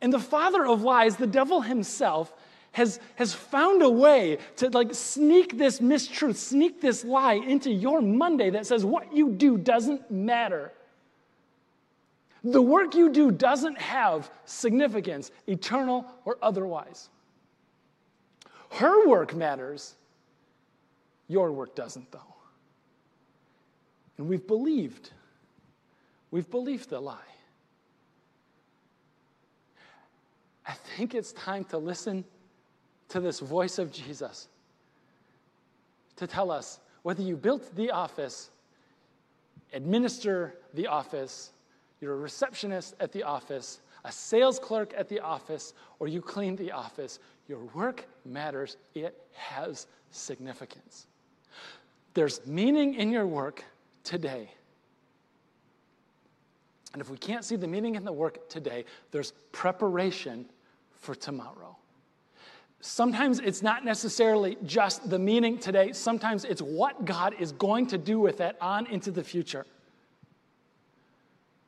And 0.00 0.12
the 0.12 0.18
father 0.18 0.66
of 0.66 0.82
lies, 0.82 1.16
the 1.16 1.26
devil 1.26 1.62
himself, 1.62 2.32
has, 2.72 3.00
has 3.16 3.34
found 3.34 3.82
a 3.82 3.90
way 3.90 4.38
to 4.56 4.68
like 4.70 4.94
sneak 4.94 5.58
this 5.58 5.80
mistruth, 5.80 6.36
sneak 6.36 6.80
this 6.80 7.04
lie 7.04 7.34
into 7.34 7.70
your 7.70 8.00
Monday 8.00 8.50
that 8.50 8.66
says 8.66 8.84
what 8.84 9.14
you 9.14 9.30
do 9.30 9.58
doesn't 9.58 10.10
matter. 10.10 10.72
The 12.44 12.62
work 12.62 12.94
you 12.94 13.10
do 13.10 13.30
doesn't 13.30 13.78
have 13.78 14.30
significance, 14.44 15.30
eternal 15.46 16.06
or 16.24 16.38
otherwise. 16.40 17.08
Her 18.70 19.08
work 19.08 19.34
matters, 19.34 19.94
your 21.26 21.52
work 21.52 21.74
doesn't, 21.74 22.10
though. 22.12 22.20
And 24.18 24.28
we've 24.28 24.46
believed. 24.46 25.10
We've 26.30 26.50
believed 26.50 26.90
the 26.90 27.00
lie. 27.00 27.16
I 30.66 30.72
think 30.72 31.14
it's 31.14 31.32
time 31.32 31.64
to 31.66 31.78
listen 31.78 32.24
to 33.08 33.20
this 33.20 33.40
voice 33.40 33.78
of 33.78 33.92
Jesus 33.92 34.48
to 36.16 36.26
tell 36.26 36.50
us 36.50 36.80
whether 37.02 37.22
you 37.22 37.36
built 37.36 37.74
the 37.76 37.90
office, 37.90 38.50
administer 39.72 40.54
the 40.74 40.86
office, 40.86 41.50
you're 42.00 42.14
a 42.14 42.18
receptionist 42.18 42.94
at 43.00 43.12
the 43.12 43.22
office, 43.22 43.80
a 44.04 44.12
sales 44.12 44.58
clerk 44.58 44.92
at 44.96 45.08
the 45.08 45.20
office, 45.20 45.74
or 45.98 46.08
you 46.08 46.20
clean 46.20 46.56
the 46.56 46.72
office, 46.72 47.18
your 47.48 47.60
work 47.74 48.06
matters. 48.24 48.76
It 48.94 49.16
has 49.32 49.86
significance. 50.10 51.06
There's 52.14 52.44
meaning 52.46 52.94
in 52.94 53.10
your 53.10 53.26
work 53.26 53.64
today. 54.04 54.50
And 56.92 57.02
if 57.02 57.10
we 57.10 57.18
can't 57.18 57.44
see 57.44 57.56
the 57.56 57.68
meaning 57.68 57.94
in 57.94 58.04
the 58.04 58.12
work 58.12 58.48
today, 58.48 58.84
there's 59.10 59.32
preparation 59.52 60.46
for 61.00 61.14
tomorrow. 61.14 61.76
Sometimes 62.80 63.40
it's 63.40 63.62
not 63.62 63.84
necessarily 63.84 64.56
just 64.64 65.10
the 65.10 65.18
meaning 65.18 65.58
today, 65.58 65.92
sometimes 65.92 66.44
it's 66.44 66.62
what 66.62 67.04
God 67.04 67.34
is 67.38 67.52
going 67.52 67.88
to 67.88 67.98
do 67.98 68.20
with 68.20 68.40
it 68.40 68.56
on 68.60 68.86
into 68.86 69.10
the 69.10 69.24
future. 69.24 69.66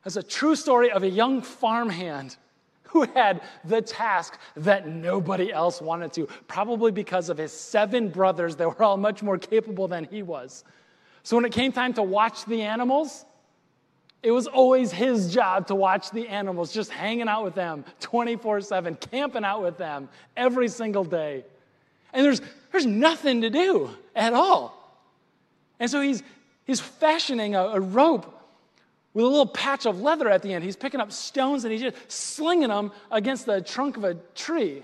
There's 0.03 0.17
a 0.17 0.23
true 0.23 0.55
story 0.55 0.91
of 0.91 1.03
a 1.03 1.09
young 1.09 1.41
farmhand 1.41 2.37
who 2.83 3.03
had 3.03 3.41
the 3.63 3.81
task 3.81 4.37
that 4.55 4.87
nobody 4.87 5.51
else 5.51 5.81
wanted 5.81 6.11
to, 6.13 6.27
probably 6.47 6.91
because 6.91 7.29
of 7.29 7.37
his 7.37 7.53
seven 7.53 8.09
brothers 8.09 8.55
that 8.57 8.67
were 8.67 8.83
all 8.83 8.97
much 8.97 9.23
more 9.23 9.37
capable 9.37 9.87
than 9.87 10.05
he 10.05 10.23
was. 10.23 10.63
So 11.23 11.35
when 11.35 11.45
it 11.45 11.51
came 11.51 11.71
time 11.71 11.93
to 11.93 12.03
watch 12.03 12.45
the 12.45 12.63
animals, 12.63 13.25
it 14.23 14.31
was 14.31 14.45
always 14.47 14.91
his 14.91 15.33
job 15.33 15.67
to 15.67 15.75
watch 15.75 16.11
the 16.11 16.27
animals, 16.27 16.71
just 16.71 16.91
hanging 16.91 17.27
out 17.27 17.43
with 17.43 17.55
them 17.55 17.83
24 18.01 18.61
7, 18.61 18.95
camping 18.95 19.43
out 19.43 19.63
with 19.63 19.77
them 19.77 20.09
every 20.37 20.67
single 20.67 21.03
day. 21.03 21.43
And 22.13 22.25
there's, 22.25 22.41
there's 22.71 22.85
nothing 22.85 23.41
to 23.41 23.49
do 23.49 23.89
at 24.15 24.33
all. 24.33 24.77
And 25.79 25.89
so 25.89 26.01
he's, 26.01 26.21
he's 26.65 26.79
fashioning 26.79 27.55
a, 27.55 27.61
a 27.61 27.79
rope 27.79 28.37
with 29.13 29.25
a 29.25 29.27
little 29.27 29.47
patch 29.47 29.85
of 29.85 30.01
leather 30.01 30.29
at 30.29 30.41
the 30.41 30.53
end. 30.53 30.63
He's 30.63 30.75
picking 30.75 30.99
up 30.99 31.11
stones 31.11 31.65
and 31.65 31.71
he's 31.71 31.81
just 31.81 32.11
slinging 32.11 32.69
them 32.69 32.91
against 33.09 33.45
the 33.45 33.61
trunk 33.61 33.97
of 33.97 34.03
a 34.03 34.15
tree. 34.35 34.83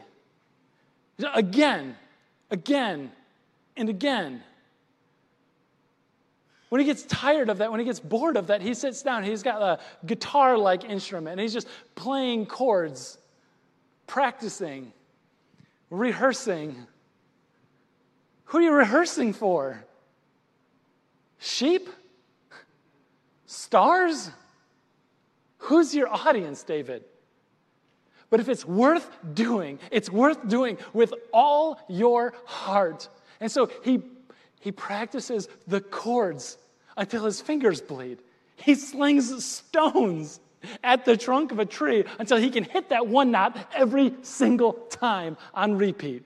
Again, 1.33 1.95
again 2.49 3.11
and 3.75 3.89
again. 3.89 4.43
When 6.69 6.81
he 6.81 6.85
gets 6.85 7.03
tired 7.03 7.49
of 7.49 7.59
that, 7.59 7.71
when 7.71 7.79
he 7.79 7.85
gets 7.85 7.99
bored 7.99 8.35
of 8.35 8.47
that, 8.47 8.61
he 8.61 8.73
sits 8.73 9.01
down. 9.01 9.23
He's 9.23 9.43
got 9.43 9.61
a 9.61 9.79
guitar 10.05 10.57
like 10.57 10.83
instrument 10.83 11.33
and 11.33 11.41
he's 11.41 11.53
just 11.53 11.67
playing 11.95 12.47
chords, 12.47 13.17
practicing, 14.05 14.91
rehearsing. 15.89 16.75
Who 18.45 18.57
are 18.57 18.61
you 18.61 18.73
rehearsing 18.73 19.33
for? 19.33 19.83
Sheep? 21.39 21.89
Stars? 23.45 24.31
Who's 25.59 25.95
your 25.95 26.09
audience, 26.09 26.63
David? 26.63 27.03
But 28.29 28.41
if 28.41 28.49
it's 28.49 28.65
worth 28.65 29.09
doing, 29.33 29.79
it's 29.89 30.09
worth 30.09 30.47
doing 30.49 30.77
with 30.91 31.13
all 31.31 31.79
your 31.87 32.33
heart. 32.45 33.07
And 33.39 33.49
so 33.49 33.71
he, 33.83 34.01
he 34.59 34.71
practices 34.71 35.47
the 35.67 35.81
chords 35.81 36.57
until 36.95 37.25
his 37.25 37.41
fingers 37.41 37.81
bleed. 37.81 38.19
He 38.55 38.75
slings 38.75 39.45
stones 39.45 40.39
at 40.83 41.05
the 41.05 41.15
trunk 41.15 41.51
of 41.51 41.59
a 41.59 41.65
tree 41.65 42.03
until 42.19 42.37
he 42.37 42.49
can 42.49 42.63
hit 42.63 42.89
that 42.89 43.07
one 43.07 43.31
knot 43.31 43.57
every 43.73 44.13
single 44.23 44.73
time 44.73 45.37
on 45.53 45.77
repeat. 45.77 46.23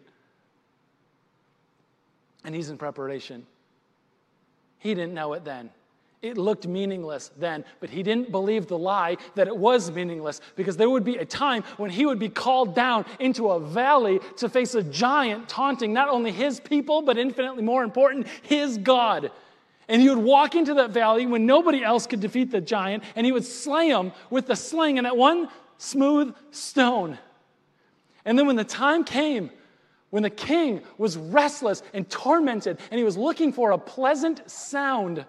And 2.43 2.55
he's 2.55 2.69
in 2.69 2.77
preparation. 2.77 3.45
He 4.79 4.95
didn't 4.95 5.13
know 5.13 5.33
it 5.33 5.43
then. 5.43 5.69
It 6.21 6.37
looked 6.37 6.67
meaningless 6.67 7.31
then, 7.39 7.65
but 7.79 7.89
he 7.89 8.03
didn't 8.03 8.31
believe 8.31 8.67
the 8.67 8.77
lie 8.77 9.17
that 9.33 9.47
it 9.47 9.57
was 9.57 9.89
meaningless 9.89 10.39
because 10.55 10.77
there 10.77 10.89
would 10.89 11.03
be 11.03 11.17
a 11.17 11.25
time 11.25 11.63
when 11.77 11.89
he 11.89 12.05
would 12.05 12.19
be 12.19 12.29
called 12.29 12.75
down 12.75 13.05
into 13.19 13.49
a 13.49 13.59
valley 13.59 14.19
to 14.37 14.47
face 14.47 14.75
a 14.75 14.83
giant 14.83 15.49
taunting 15.49 15.93
not 15.93 16.09
only 16.09 16.31
his 16.31 16.59
people, 16.59 17.01
but 17.01 17.17
infinitely 17.17 17.63
more 17.63 17.83
important, 17.83 18.27
his 18.43 18.77
God. 18.77 19.31
And 19.87 19.99
he 19.99 20.09
would 20.09 20.19
walk 20.19 20.53
into 20.53 20.75
that 20.75 20.91
valley 20.91 21.25
when 21.25 21.47
nobody 21.47 21.83
else 21.83 22.05
could 22.05 22.19
defeat 22.19 22.51
the 22.51 22.61
giant, 22.61 23.03
and 23.15 23.25
he 23.25 23.31
would 23.31 23.45
slay 23.45 23.89
him 23.89 24.11
with 24.29 24.45
the 24.45 24.55
sling 24.55 24.99
and 24.99 25.05
that 25.05 25.17
one 25.17 25.49
smooth 25.79 26.35
stone. 26.51 27.17
And 28.25 28.37
then 28.37 28.45
when 28.45 28.55
the 28.57 28.63
time 28.63 29.03
came, 29.03 29.49
when 30.11 30.21
the 30.21 30.29
king 30.29 30.81
was 30.99 31.17
restless 31.17 31.81
and 31.95 32.07
tormented, 32.07 32.79
and 32.91 32.99
he 32.99 33.03
was 33.03 33.17
looking 33.17 33.51
for 33.51 33.71
a 33.71 33.77
pleasant 33.77 34.47
sound, 34.49 35.25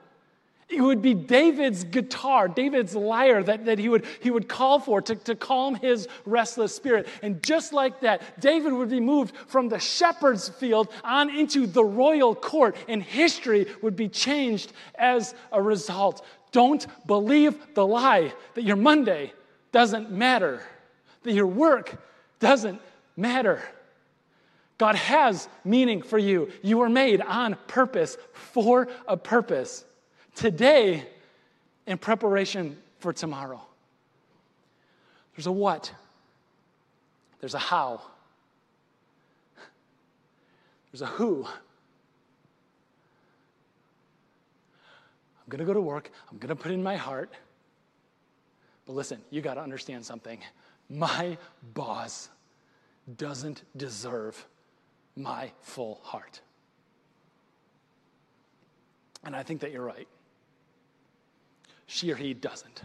it 0.69 0.81
would 0.81 1.03
be 1.03 1.13
David's 1.13 1.85
guitar, 1.85 2.49
David's 2.49 2.95
lyre 2.95 3.43
that, 3.43 3.67
that 3.67 3.79
he, 3.79 3.89
would, 3.89 4.07
he 4.21 4.31
would 4.31 4.49
call 4.49 4.79
for 4.81 5.03
to, 5.03 5.15
to 5.15 5.35
calm 5.35 5.75
his 5.75 6.09
restless 6.25 6.75
spirit. 6.75 7.07
And 7.23 7.43
just 7.43 7.73
like 7.73 8.01
that, 8.01 8.41
David 8.41 8.73
would 8.73 8.89
be 8.89 9.01
moved 9.01 9.35
from 9.49 9.69
the 9.69 9.79
shepherd's 9.79 10.49
field 10.49 10.89
on 11.05 11.29
into 11.29 11.67
the 11.67 11.85
royal 11.85 12.35
court, 12.35 12.77
and 12.89 13.03
history 13.03 13.67
would 13.83 13.97
be 13.97 14.09
changed 14.09 14.73
as 14.95 15.35
a 15.53 15.61
result. 15.61 16.25
Don't 16.53 16.87
believe 17.07 17.55
the 17.75 17.87
lie 17.87 18.33
that 18.55 18.65
your 18.65 18.77
Monday 18.77 19.33
doesn't 19.73 20.11
matter, 20.11 20.63
that 21.23 21.33
your 21.33 21.47
work 21.47 22.03
doesn't 22.41 22.81
matter. 23.17 23.63
God 24.79 24.95
has 24.97 25.49
meaning 25.65 26.03
for 26.03 26.19
you. 26.19 26.51
You 26.63 26.79
were 26.79 26.89
made 26.89 27.21
on 27.21 27.57
purpose 27.67 28.17
for 28.33 28.89
a 29.07 29.17
purpose 29.17 29.85
today 30.35 31.07
in 31.87 31.99
preparation 31.99 32.77
for 32.99 33.13
tomorrow. 33.13 33.61
There's 35.37 35.47
a 35.47 35.53
what, 35.53 35.93
there's 37.41 37.55
a 37.55 37.59
how, 37.59 38.01
there's 40.91 41.03
a 41.03 41.07
who. 41.07 41.47
I'm 45.45 45.59
to 45.59 45.65
go 45.65 45.75
to 45.75 45.81
work, 45.81 46.11
I'm 46.31 46.39
to 46.39 46.57
put 46.57 46.73
in 46.73 46.83
my 46.83 46.97
heart. 46.97 47.33
But 48.87 48.95
listen, 48.95 49.21
you 49.31 49.41
got 49.41 49.55
to 49.55 49.61
understand 49.61 50.05
something. 50.05 50.39
My 50.91 51.39
boss 51.75 52.29
doesn't 53.17 53.63
deserve 53.77 54.45
my 55.17 55.51
full 55.61 56.01
heart. 56.03 56.41
And 59.25 59.37
I 59.37 59.43
think 59.43 59.61
that 59.61 59.71
you're 59.73 59.85
right 59.85 60.09
she 61.93 62.11
or 62.11 62.17
he 62.17 62.33
doesn't. 62.33 62.83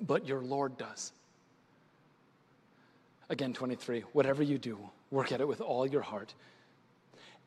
But 0.00 0.28
your 0.28 0.40
Lord 0.40 0.78
does. 0.78 1.10
Again, 3.28 3.52
23, 3.52 4.04
whatever 4.12 4.44
you 4.44 4.56
do, 4.56 4.78
work 5.10 5.32
at 5.32 5.40
it 5.40 5.48
with 5.48 5.60
all 5.60 5.84
your 5.84 6.02
heart, 6.02 6.32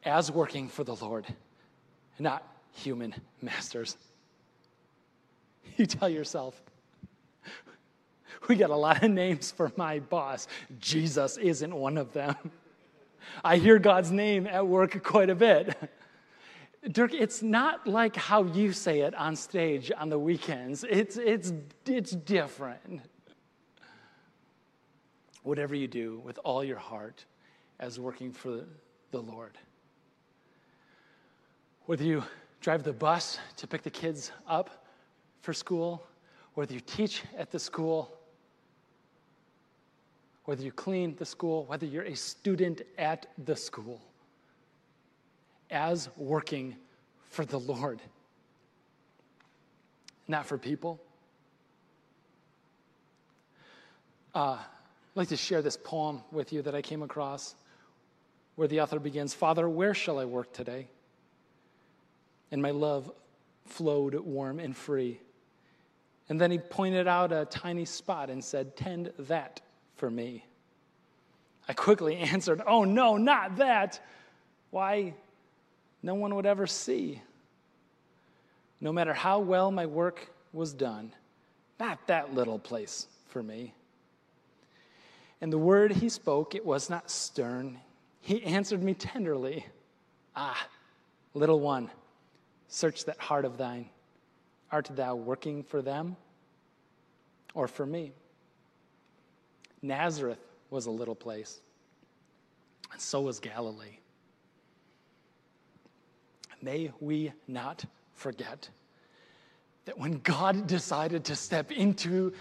as 0.03 0.29
working 0.29 0.67
for 0.67 0.83
the 0.83 0.95
Lord, 0.95 1.25
not 2.19 2.45
human 2.73 3.15
masters. 3.41 3.95
You 5.77 5.85
tell 5.85 6.09
yourself, 6.09 6.61
we 8.49 8.57
got 8.57 8.69
a 8.69 8.75
lot 8.75 9.01
of 9.01 9.11
names 9.11 9.49
for 9.49 9.71
my 9.77 9.99
boss. 9.99 10.49
Jesus 10.81 11.37
isn't 11.37 11.73
one 11.73 11.97
of 11.97 12.11
them. 12.11 12.35
I 13.45 13.55
hear 13.55 13.79
God's 13.79 14.11
name 14.11 14.45
at 14.45 14.67
work 14.67 15.01
quite 15.03 15.29
a 15.29 15.35
bit. 15.35 15.77
Dirk, 16.87 17.13
it's 17.13 17.43
not 17.43 17.85
like 17.85 18.15
how 18.15 18.43
you 18.43 18.71
say 18.71 19.01
it 19.01 19.13
on 19.15 19.35
stage 19.35 19.91
on 19.97 20.09
the 20.09 20.17
weekends. 20.17 20.85
It's, 20.89 21.17
it's, 21.17 21.51
it's 21.85 22.11
different. 22.11 23.01
Whatever 25.43 25.75
you 25.75 25.87
do 25.87 26.21
with 26.23 26.39
all 26.45 26.63
your 26.63 26.77
heart 26.77 27.25
as 27.79 27.99
working 27.99 28.31
for 28.31 28.63
the 29.11 29.19
Lord. 29.19 29.57
Whether 31.85 32.05
you 32.05 32.23
drive 32.61 32.83
the 32.83 32.93
bus 32.93 33.39
to 33.57 33.67
pick 33.67 33.83
the 33.83 33.89
kids 33.89 34.31
up 34.47 34.85
for 35.41 35.53
school, 35.53 36.07
whether 36.53 36.73
you 36.73 36.79
teach 36.81 37.23
at 37.37 37.51
the 37.51 37.59
school, 37.59 38.17
whether 40.45 40.63
you 40.63 40.71
clean 40.71 41.15
the 41.17 41.25
school, 41.25 41.65
whether 41.65 41.85
you're 41.85 42.03
a 42.03 42.15
student 42.15 42.83
at 42.97 43.27
the 43.45 43.55
school 43.55 44.01
as 45.69 46.09
working 46.17 46.75
for 47.29 47.45
the 47.45 47.59
Lord, 47.59 48.01
not 50.27 50.45
for 50.45 50.57
people. 50.57 50.99
Uh, 54.33 54.57
I'd 54.59 55.15
like 55.15 55.29
to 55.29 55.37
share 55.37 55.61
this 55.61 55.77
poem 55.77 56.21
with 56.31 56.53
you 56.53 56.61
that 56.61 56.75
I 56.75 56.81
came 56.81 57.01
across 57.01 57.55
where 58.55 58.67
the 58.67 58.81
author 58.81 58.99
begins 58.99 59.33
Father, 59.33 59.69
where 59.69 59.93
shall 59.93 60.19
I 60.19 60.25
work 60.25 60.51
today? 60.53 60.87
And 62.51 62.61
my 62.61 62.71
love 62.71 63.11
flowed 63.65 64.15
warm 64.15 64.59
and 64.59 64.75
free. 64.75 65.19
And 66.27 66.39
then 66.39 66.51
he 66.51 66.57
pointed 66.57 67.07
out 67.07 67.31
a 67.31 67.45
tiny 67.45 67.85
spot 67.85 68.29
and 68.29 68.43
said, 68.43 68.75
Tend 68.75 69.11
that 69.17 69.61
for 69.95 70.09
me. 70.09 70.45
I 71.67 71.73
quickly 71.73 72.15
answered, 72.17 72.61
Oh, 72.65 72.83
no, 72.83 73.17
not 73.17 73.57
that. 73.57 73.99
Why, 74.71 75.15
no 76.01 76.13
one 76.13 76.35
would 76.35 76.45
ever 76.45 76.67
see. 76.67 77.21
No 78.81 78.93
matter 78.93 79.13
how 79.13 79.39
well 79.39 79.71
my 79.71 79.85
work 79.85 80.29
was 80.53 80.73
done, 80.73 81.11
not 81.79 82.07
that 82.07 82.33
little 82.33 82.59
place 82.59 83.07
for 83.27 83.43
me. 83.43 83.73
And 85.41 85.51
the 85.51 85.57
word 85.57 85.91
he 85.91 86.09
spoke, 86.09 86.55
it 86.55 86.65
was 86.65 86.89
not 86.89 87.09
stern. 87.09 87.79
He 88.21 88.43
answered 88.43 88.83
me 88.83 88.93
tenderly 88.93 89.65
Ah, 90.35 90.67
little 91.33 91.59
one, 91.59 91.89
search 92.67 93.05
that 93.05 93.19
heart 93.19 93.43
of 93.43 93.57
thine. 93.57 93.89
Art 94.71 94.89
thou 94.95 95.15
working 95.15 95.63
for 95.63 95.81
them 95.81 96.15
or 97.53 97.67
for 97.67 97.85
me? 97.85 98.13
Nazareth 99.81 100.39
was 100.69 100.85
a 100.85 100.91
little 100.91 101.15
place, 101.15 101.61
and 102.91 103.01
so 103.01 103.21
was 103.21 103.39
Galilee 103.39 103.97
may 106.61 106.91
we 106.99 107.31
not 107.47 107.85
forget 108.13 108.69
that 109.85 109.97
when 109.97 110.19
God 110.19 110.67
decided 110.67 111.23
to 111.25 111.35
step 111.35 111.71
into 111.71 112.33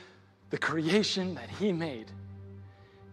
the 0.50 0.58
creation 0.58 1.34
that 1.34 1.48
He 1.48 1.72
made, 1.72 2.10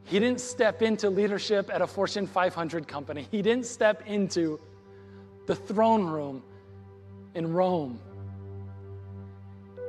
He 0.06 0.20
didn't 0.20 0.41
step 0.41 0.82
into 0.82 1.10
leadership 1.10 1.70
at 1.74 1.82
a 1.82 1.88
Fortune 1.88 2.28
500 2.28 2.88
company, 2.88 3.28
He 3.32 3.41
didn't 3.41 3.65
step 3.65 4.04
into 4.06 4.60
the 5.48 5.56
throne 5.56 6.06
room 6.06 6.44
in 7.36 7.54
Rome. 7.54 8.00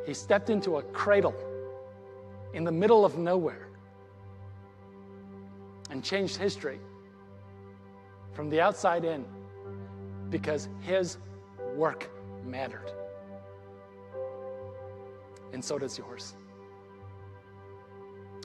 He 0.05 0.15
stepped 0.15 0.51
into 0.51 0.77
a 0.77 0.83
cradle 0.83 1.35
in 2.53 2.65
the 2.65 2.73
middle 2.73 3.05
of 3.05 3.19
nowhere 3.19 3.69
and 5.91 6.05
changed 6.05 6.37
history 6.37 6.79
from 8.33 8.51
the 8.51 8.61
outside 8.61 9.05
in 9.05 9.25
because 10.31 10.69
his 10.83 11.19
work 11.75 12.11
mattered. 12.45 12.91
And 15.53 15.65
so 15.65 15.79
does 15.79 15.97
yours. 15.97 16.35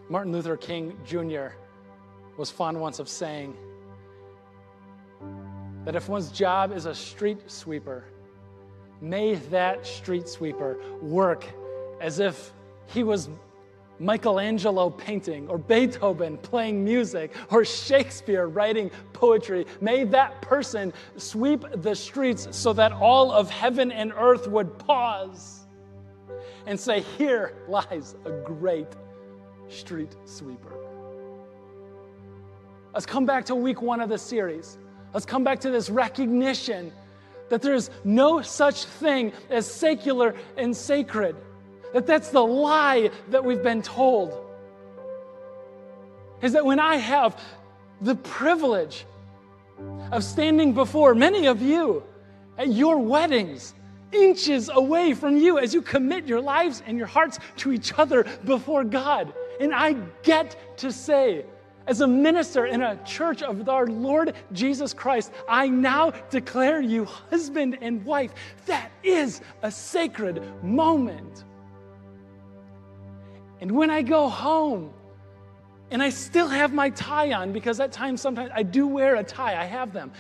Martin 0.09 0.31
Luther 0.31 0.57
King 0.57 0.97
Jr. 1.05 1.47
was 2.37 2.49
fond 2.49 2.79
once 2.79 2.99
of 2.99 3.07
saying, 3.07 3.55
that 5.85 5.95
if 5.95 6.07
one's 6.07 6.31
job 6.31 6.71
is 6.71 6.85
a 6.85 6.93
street 6.93 7.49
sweeper, 7.49 8.05
may 8.99 9.35
that 9.35 9.85
street 9.85 10.27
sweeper 10.27 10.77
work 11.01 11.45
as 11.99 12.19
if 12.19 12.53
he 12.87 13.03
was 13.03 13.29
Michelangelo 14.01 14.89
painting, 14.89 15.47
or 15.47 15.57
Beethoven 15.57 16.37
playing 16.37 16.83
music, 16.83 17.33
or 17.51 17.63
Shakespeare 17.63 18.47
writing 18.47 18.89
poetry. 19.13 19.65
May 19.79 20.03
that 20.05 20.41
person 20.41 20.91
sweep 21.17 21.63
the 21.83 21.95
streets 21.95 22.47
so 22.51 22.73
that 22.73 22.91
all 22.91 23.31
of 23.31 23.49
heaven 23.49 23.91
and 23.91 24.11
earth 24.17 24.47
would 24.47 24.77
pause 24.79 25.67
and 26.65 26.79
say, 26.79 27.01
Here 27.01 27.53
lies 27.67 28.15
a 28.25 28.31
great 28.31 28.87
street 29.69 30.15
sweeper. 30.25 30.73
Let's 32.93 33.05
come 33.05 33.25
back 33.25 33.45
to 33.45 33.55
week 33.55 33.81
one 33.81 34.01
of 34.01 34.09
the 34.09 34.17
series. 34.17 34.77
Let's 35.13 35.25
come 35.25 35.43
back 35.43 35.59
to 35.61 35.69
this 35.69 35.89
recognition 35.89 36.91
that 37.49 37.61
there's 37.61 37.89
no 38.03 38.41
such 38.41 38.85
thing 38.85 39.31
as 39.49 39.69
secular 39.69 40.35
and 40.57 40.75
sacred. 40.75 41.35
That 41.93 42.07
that's 42.07 42.29
the 42.29 42.43
lie 42.43 43.09
that 43.29 43.43
we've 43.43 43.63
been 43.63 43.81
told. 43.81 44.33
Is 46.41 46.53
that 46.53 46.65
when 46.65 46.79
I 46.79 46.95
have 46.95 47.39
the 48.01 48.15
privilege 48.15 49.05
of 50.11 50.23
standing 50.23 50.73
before 50.73 51.13
many 51.13 51.45
of 51.47 51.61
you 51.61 52.03
at 52.57 52.69
your 52.69 52.97
weddings, 52.97 53.73
inches 54.11 54.69
away 54.69 55.13
from 55.13 55.37
you 55.37 55.57
as 55.57 55.73
you 55.73 55.81
commit 55.81 56.27
your 56.27 56.41
lives 56.41 56.83
and 56.85 56.97
your 56.97 57.07
hearts 57.07 57.39
to 57.57 57.71
each 57.71 57.97
other 57.97 58.25
before 58.45 58.83
God. 58.83 59.33
And 59.59 59.73
I 59.73 59.93
get 60.23 60.77
to 60.79 60.91
say, 60.91 61.45
as 61.87 62.01
a 62.01 62.07
minister 62.07 62.65
in 62.65 62.81
a 62.81 63.01
church 63.05 63.41
of 63.41 63.67
our 63.67 63.87
Lord 63.87 64.33
Jesus 64.51 64.93
Christ, 64.93 65.31
I 65.47 65.67
now 65.67 66.11
declare 66.29 66.81
you 66.81 67.05
husband 67.05 67.77
and 67.81 68.05
wife. 68.05 68.33
That 68.65 68.91
is 69.03 69.41
a 69.61 69.71
sacred 69.71 70.43
moment. 70.63 71.43
And 73.61 73.71
when 73.71 73.91
I 73.91 74.01
go 74.01 74.27
home, 74.27 74.91
and 75.91 76.01
I 76.01 76.09
still 76.09 76.47
have 76.47 76.73
my 76.73 76.89
tie 76.89 77.33
on 77.33 77.51
because 77.51 77.79
at 77.79 77.91
times 77.91 78.21
sometimes 78.21 78.49
I 78.55 78.63
do 78.63 78.87
wear 78.87 79.15
a 79.15 79.23
tie, 79.23 79.61
I 79.61 79.65
have 79.65 79.93
them. 79.93 80.11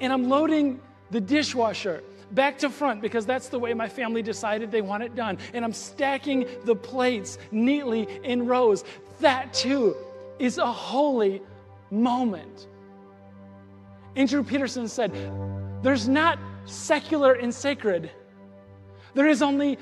And 0.00 0.12
I'm 0.12 0.28
loading 0.28 0.80
the 1.10 1.20
dishwasher 1.20 2.02
back 2.32 2.58
to 2.58 2.70
front 2.70 3.02
because 3.02 3.26
that's 3.26 3.48
the 3.48 3.58
way 3.58 3.74
my 3.74 3.88
family 3.88 4.22
decided 4.22 4.70
they 4.70 4.80
want 4.80 5.02
it 5.02 5.14
done. 5.14 5.36
And 5.52 5.64
I'm 5.64 5.74
stacking 5.74 6.46
the 6.64 6.74
plates 6.74 7.38
neatly 7.50 8.08
in 8.24 8.46
rows. 8.46 8.84
That 9.20 9.52
too 9.52 9.94
is 10.38 10.56
a 10.56 10.72
holy 10.72 11.42
moment. 11.90 12.66
Andrew 14.16 14.42
Peterson 14.42 14.88
said, 14.88 15.12
There's 15.82 16.08
not 16.08 16.38
secular 16.64 17.34
and 17.34 17.54
sacred, 17.54 18.10
there 19.14 19.26
is 19.26 19.42
only 19.42 19.76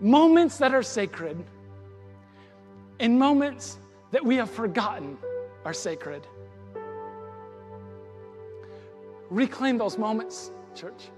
moments 0.00 0.58
that 0.58 0.72
are 0.72 0.82
sacred 0.82 1.44
and 3.00 3.18
moments 3.18 3.78
that 4.10 4.24
we 4.24 4.36
have 4.36 4.50
forgotten 4.50 5.16
are 5.64 5.72
sacred. 5.72 6.26
Reclaim 9.30 9.76
those 9.76 9.98
moments, 9.98 10.50
church. 10.74 11.10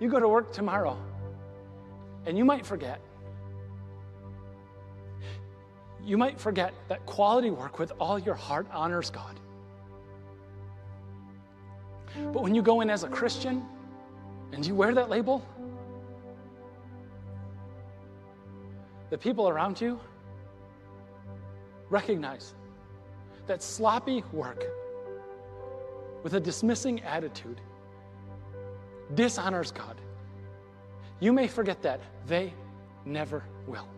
You 0.00 0.08
go 0.08 0.20
to 0.20 0.28
work 0.28 0.52
tomorrow 0.52 0.96
and 2.26 2.38
you 2.38 2.44
might 2.44 2.64
forget. 2.64 3.00
You 6.04 6.16
might 6.16 6.38
forget 6.38 6.72
that 6.88 7.04
quality 7.06 7.50
work 7.50 7.78
with 7.78 7.92
all 7.98 8.18
your 8.18 8.34
heart 8.34 8.66
honors 8.72 9.10
God. 9.10 9.40
But 12.32 12.42
when 12.42 12.54
you 12.54 12.62
go 12.62 12.80
in 12.80 12.90
as 12.90 13.02
a 13.02 13.08
Christian 13.08 13.64
and 14.52 14.64
you 14.64 14.74
wear 14.74 14.94
that 14.94 15.10
label, 15.10 15.44
the 19.10 19.18
people 19.18 19.48
around 19.48 19.80
you 19.80 19.98
recognize 21.90 22.54
that 23.46 23.62
sloppy 23.62 24.22
work 24.32 24.64
with 26.22 26.34
a 26.34 26.40
dismissing 26.40 27.00
attitude 27.02 27.60
dishonors 29.14 29.72
God. 29.72 30.00
You 31.20 31.32
may 31.32 31.48
forget 31.48 31.82
that. 31.82 32.00
They 32.26 32.52
never 33.04 33.44
will. 33.66 33.88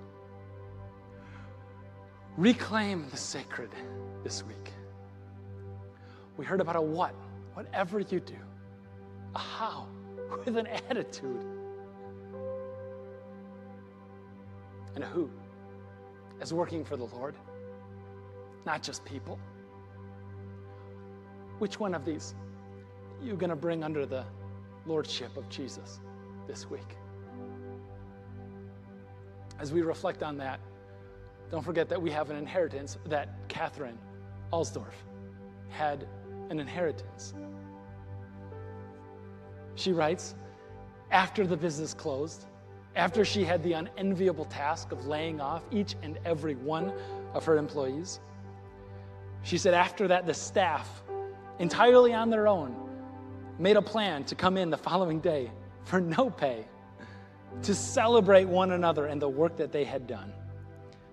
Reclaim 2.37 3.07
the 3.11 3.16
sacred 3.16 3.70
this 4.23 4.44
week. 4.44 4.73
We 6.37 6.44
heard 6.44 6.61
about 6.61 6.77
a 6.77 6.81
what, 6.81 7.14
whatever 7.55 8.01
you 8.01 8.20
do, 8.20 8.37
a 9.35 9.38
how, 9.38 9.87
with 10.44 10.57
an 10.57 10.68
attitude, 10.68 11.44
and 14.94 15.05
who, 15.05 15.31
as 16.40 16.53
working 16.53 16.85
for 16.85 16.96
the 16.96 17.05
Lord, 17.05 17.35
not 18.66 18.83
just 18.83 19.05
people. 19.05 19.38
Which 21.59 21.79
one 21.79 21.94
of 21.94 22.05
these 22.05 22.35
are 23.20 23.26
you 23.26 23.35
going 23.35 23.50
to 23.50 23.57
bring 23.57 23.85
under 23.85 24.07
the 24.07 24.24
lordship 24.87 25.37
of 25.37 25.48
Jesus 25.48 26.00
this 26.46 26.68
week. 26.68 26.96
As 29.59 29.72
we 29.72 29.83
reflect 29.83 30.22
on 30.22 30.38
that, 30.38 30.59
don't 31.50 31.64
forget 31.64 31.88
that 31.88 32.00
we 32.00 32.11
have 32.11 32.31
an 32.31 32.37
inheritance 32.37 32.96
that 33.07 33.29
Katherine 33.48 33.98
Alsdorf 34.53 34.94
had 35.68 36.07
an 36.48 36.59
inheritance. 36.59 37.35
She 39.74 39.92
writes, 39.92 40.35
after 41.11 41.46
the 41.46 41.57
business 41.57 41.92
closed, 41.92 42.46
after 42.96 43.24
she 43.24 43.44
had 43.44 43.62
the 43.62 43.72
unenviable 43.74 44.44
task 44.46 44.92
of 44.92 45.07
laying 45.07 45.40
off 45.40 45.62
each 45.70 45.94
and 46.03 46.18
every 46.24 46.55
one 46.57 46.92
of 47.35 47.44
her 47.44 47.57
employees, 47.57 48.20
she 49.42 49.57
said, 49.59 49.74
after 49.74 50.09
that, 50.09 50.26
the 50.26 50.35
staff, 50.35 51.03
entirely 51.59 52.12
on 52.12 52.31
their 52.31 52.48
own, 52.48 52.74
made 53.59 53.76
a 53.76 53.83
plan 53.83 54.24
to 54.24 54.35
come 54.35 54.57
in 54.57 54.70
the 54.70 54.76
following 54.76 55.20
day 55.20 55.50
for 55.85 56.00
no 56.00 56.31
pay 56.31 56.64
to 57.62 57.74
celebrate 57.74 58.44
one 58.44 58.72
another 58.72 59.07
and 59.07 59.20
the 59.20 59.29
work 59.29 59.57
that 59.57 59.72
they 59.72 59.85
had 59.85 60.07
done. 60.07 60.33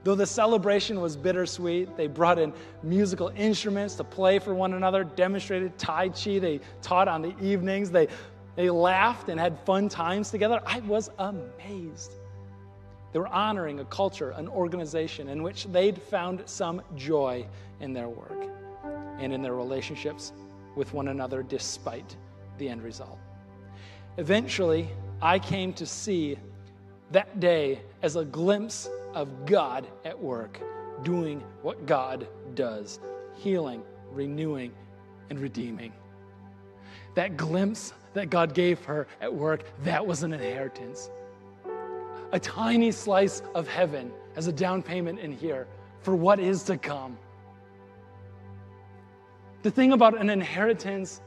Though 0.04 0.16
the 0.16 0.26
celebration 0.26 1.02
was 1.02 1.18
bittersweet, 1.18 1.98
they 1.98 2.08
brought 2.08 2.40
in 2.40 2.54
musical 2.84 3.32
instruments 3.36 3.96
to 3.96 4.04
play 4.04 4.40
for 4.40 4.54
one 4.54 4.74
another, 4.74 5.04
demonstrated 5.04 5.78
Tai 5.78 6.10
Chi, 6.10 6.40
they 6.40 6.62
taught 6.82 7.08
on 7.08 7.22
the 7.22 7.38
evenings, 7.42 7.92
they, 7.92 8.08
they 8.58 8.72
laughed 8.72 9.30
and 9.30 9.40
had 9.40 9.58
fun 9.60 9.88
times 9.88 10.32
together. 10.32 10.60
I 10.66 10.80
was 10.80 11.12
amazed. 11.20 12.12
They 13.14 13.20
were 13.20 13.28
honoring 13.28 13.80
a 13.80 13.86
culture, 13.86 14.32
an 14.32 14.48
organization 14.48 15.30
in 15.30 15.44
which 15.44 15.66
they'd 15.68 16.02
found 16.02 16.42
some 16.46 16.82
joy 16.96 17.46
in 17.80 17.94
their 17.94 18.10
work 18.10 18.50
and 19.20 19.32
in 19.32 19.44
their 19.44 19.54
relationships 19.54 20.34
with 20.76 20.92
one 20.92 21.10
another 21.10 21.44
despite 21.44 22.16
the 22.58 22.68
end 22.68 22.82
result. 22.82 23.20
Eventually, 24.18 24.90
I 25.22 25.38
came 25.38 25.72
to 25.74 25.86
see 25.86 26.40
that 27.12 27.40
day 27.40 27.80
as 28.02 28.16
a 28.16 28.26
glimpse 28.26 28.90
of 29.14 29.46
God 29.46 29.86
at 30.04 30.20
work, 30.20 30.60
doing 31.04 31.44
what 31.62 31.86
God 31.86 32.28
does 32.56 33.00
healing, 33.36 33.84
renewing, 34.12 34.74
and 35.30 35.40
redeeming. 35.40 35.94
That 37.18 37.36
glimpse 37.36 37.94
that 38.14 38.30
God 38.30 38.54
gave 38.54 38.86
her 38.86 39.08
at 39.22 39.34
work, 39.34 39.64
that 39.84 40.06
was 40.06 40.22
an 40.22 40.34
inheritance. 40.34 41.10
A 42.32 42.40
tiny 42.40 42.92
slice 42.92 43.42
of 43.56 43.68
heaven 43.68 44.12
as 44.36 44.46
a 44.46 44.52
down 44.52 44.84
payment 44.84 45.18
in 45.18 45.32
here 45.32 45.66
for 46.02 46.16
what 46.16 46.40
is 46.40 46.62
to 46.66 46.78
come. 46.78 47.18
The 49.64 49.72
thing 49.72 49.94
about 49.94 50.16
an 50.22 50.30
inheritance 50.30 51.22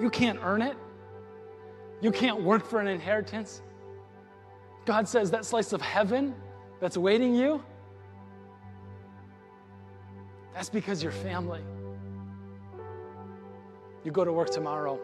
you 0.00 0.08
can't 0.08 0.38
earn 0.42 0.62
it. 0.62 0.78
You 2.00 2.10
can't 2.10 2.42
work 2.42 2.64
for 2.64 2.80
an 2.80 2.86
inheritance. 2.86 3.60
God 4.86 5.06
says 5.06 5.30
that 5.32 5.44
slice 5.44 5.74
of 5.74 5.82
heaven 5.82 6.34
that's 6.80 6.96
awaiting 6.96 7.34
you, 7.34 7.62
that's 10.54 10.70
because 10.70 11.02
you're 11.02 11.12
family. 11.12 11.60
You 14.04 14.10
go 14.10 14.24
to 14.24 14.32
work 14.32 14.50
tomorrow 14.50 15.00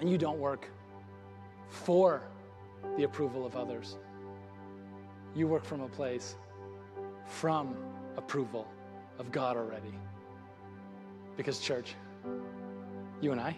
and 0.00 0.08
you 0.08 0.16
don't 0.16 0.38
work 0.38 0.70
for 1.68 2.22
the 2.96 3.02
approval 3.02 3.44
of 3.44 3.56
others. 3.56 3.98
You 5.34 5.46
work 5.46 5.64
from 5.64 5.80
a 5.80 5.88
place 5.88 6.36
from 7.26 7.76
approval 8.16 8.66
of 9.18 9.30
God 9.30 9.56
already. 9.56 9.92
Because, 11.36 11.60
church, 11.60 11.94
you 13.20 13.32
and 13.32 13.40
I, 13.40 13.56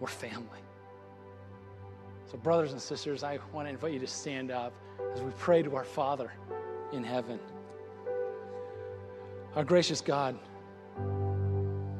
we're 0.00 0.08
family. 0.08 0.60
So, 2.30 2.38
brothers 2.38 2.72
and 2.72 2.80
sisters, 2.80 3.22
I 3.22 3.38
want 3.52 3.66
to 3.66 3.70
invite 3.70 3.92
you 3.92 4.00
to 4.00 4.06
stand 4.06 4.50
up 4.50 4.72
as 5.14 5.20
we 5.20 5.30
pray 5.38 5.62
to 5.62 5.76
our 5.76 5.84
Father 5.84 6.32
in 6.92 7.04
heaven. 7.04 7.38
Our 9.54 9.64
gracious 9.64 10.00
God, 10.00 10.36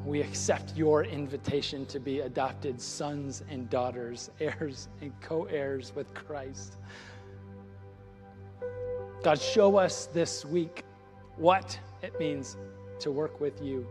we 0.05 0.21
accept 0.21 0.75
your 0.77 1.03
invitation 1.03 1.85
to 1.87 1.99
be 1.99 2.19
adopted 2.19 2.79
sons 2.79 3.43
and 3.49 3.69
daughters, 3.69 4.29
heirs 4.39 4.87
and 5.01 5.11
co 5.19 5.45
heirs 5.45 5.93
with 5.95 6.13
Christ. 6.13 6.77
God, 9.23 9.41
show 9.41 9.77
us 9.77 10.05
this 10.07 10.45
week 10.45 10.83
what 11.37 11.77
it 12.03 12.17
means 12.19 12.57
to 12.99 13.11
work 13.11 13.41
with 13.41 13.61
you 13.61 13.87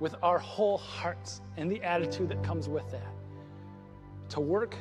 with 0.00 0.16
our 0.20 0.38
whole 0.38 0.78
hearts 0.78 1.40
and 1.56 1.70
the 1.70 1.80
attitude 1.84 2.28
that 2.28 2.42
comes 2.42 2.68
with 2.68 2.90
that. 2.90 3.14
To 4.30 4.40
work 4.40 4.76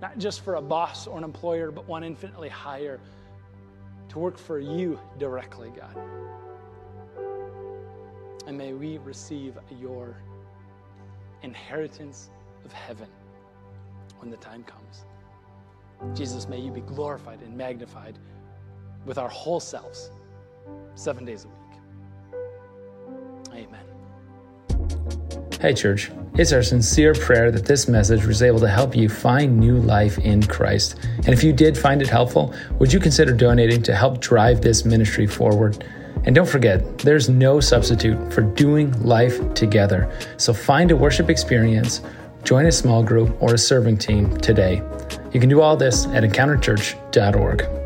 not 0.00 0.18
just 0.18 0.40
for 0.40 0.54
a 0.54 0.62
boss 0.62 1.06
or 1.06 1.18
an 1.18 1.24
employer, 1.24 1.70
but 1.70 1.86
one 1.86 2.02
infinitely 2.02 2.48
higher. 2.48 2.98
To 4.08 4.18
work 4.18 4.38
for 4.38 4.58
you 4.58 4.98
directly, 5.18 5.70
God. 5.76 5.94
And 8.50 8.58
may 8.58 8.72
we 8.72 8.98
receive 8.98 9.56
your 9.80 10.16
inheritance 11.44 12.30
of 12.64 12.72
heaven 12.72 13.06
when 14.18 14.28
the 14.28 14.38
time 14.38 14.64
comes. 14.64 15.04
Jesus, 16.18 16.48
may 16.48 16.58
you 16.58 16.72
be 16.72 16.80
glorified 16.80 17.42
and 17.42 17.56
magnified 17.56 18.18
with 19.06 19.18
our 19.18 19.28
whole 19.28 19.60
selves 19.60 20.10
seven 20.96 21.24
days 21.24 21.44
a 21.44 21.48
week. 21.48 21.56
Amen. 23.54 23.84
Hey, 25.60 25.72
church. 25.72 26.10
It's 26.34 26.52
our 26.52 26.64
sincere 26.64 27.14
prayer 27.14 27.52
that 27.52 27.66
this 27.66 27.86
message 27.86 28.26
was 28.26 28.42
able 28.42 28.58
to 28.58 28.68
help 28.68 28.96
you 28.96 29.08
find 29.08 29.60
new 29.60 29.76
life 29.76 30.18
in 30.18 30.42
Christ. 30.42 30.98
And 31.18 31.28
if 31.28 31.44
you 31.44 31.52
did 31.52 31.78
find 31.78 32.02
it 32.02 32.08
helpful, 32.08 32.52
would 32.80 32.92
you 32.92 32.98
consider 32.98 33.32
donating 33.32 33.80
to 33.84 33.94
help 33.94 34.20
drive 34.20 34.60
this 34.60 34.84
ministry 34.84 35.28
forward? 35.28 35.84
And 36.24 36.34
don't 36.34 36.48
forget, 36.48 36.98
there's 36.98 37.28
no 37.28 37.60
substitute 37.60 38.32
for 38.32 38.42
doing 38.42 38.92
life 39.02 39.54
together. 39.54 40.12
So 40.36 40.52
find 40.52 40.90
a 40.90 40.96
worship 40.96 41.30
experience, 41.30 42.02
join 42.44 42.66
a 42.66 42.72
small 42.72 43.02
group, 43.02 43.36
or 43.42 43.54
a 43.54 43.58
serving 43.58 43.98
team 43.98 44.36
today. 44.38 44.82
You 45.32 45.40
can 45.40 45.48
do 45.48 45.60
all 45.60 45.76
this 45.76 46.06
at 46.06 46.22
encounterchurch.org. 46.22 47.79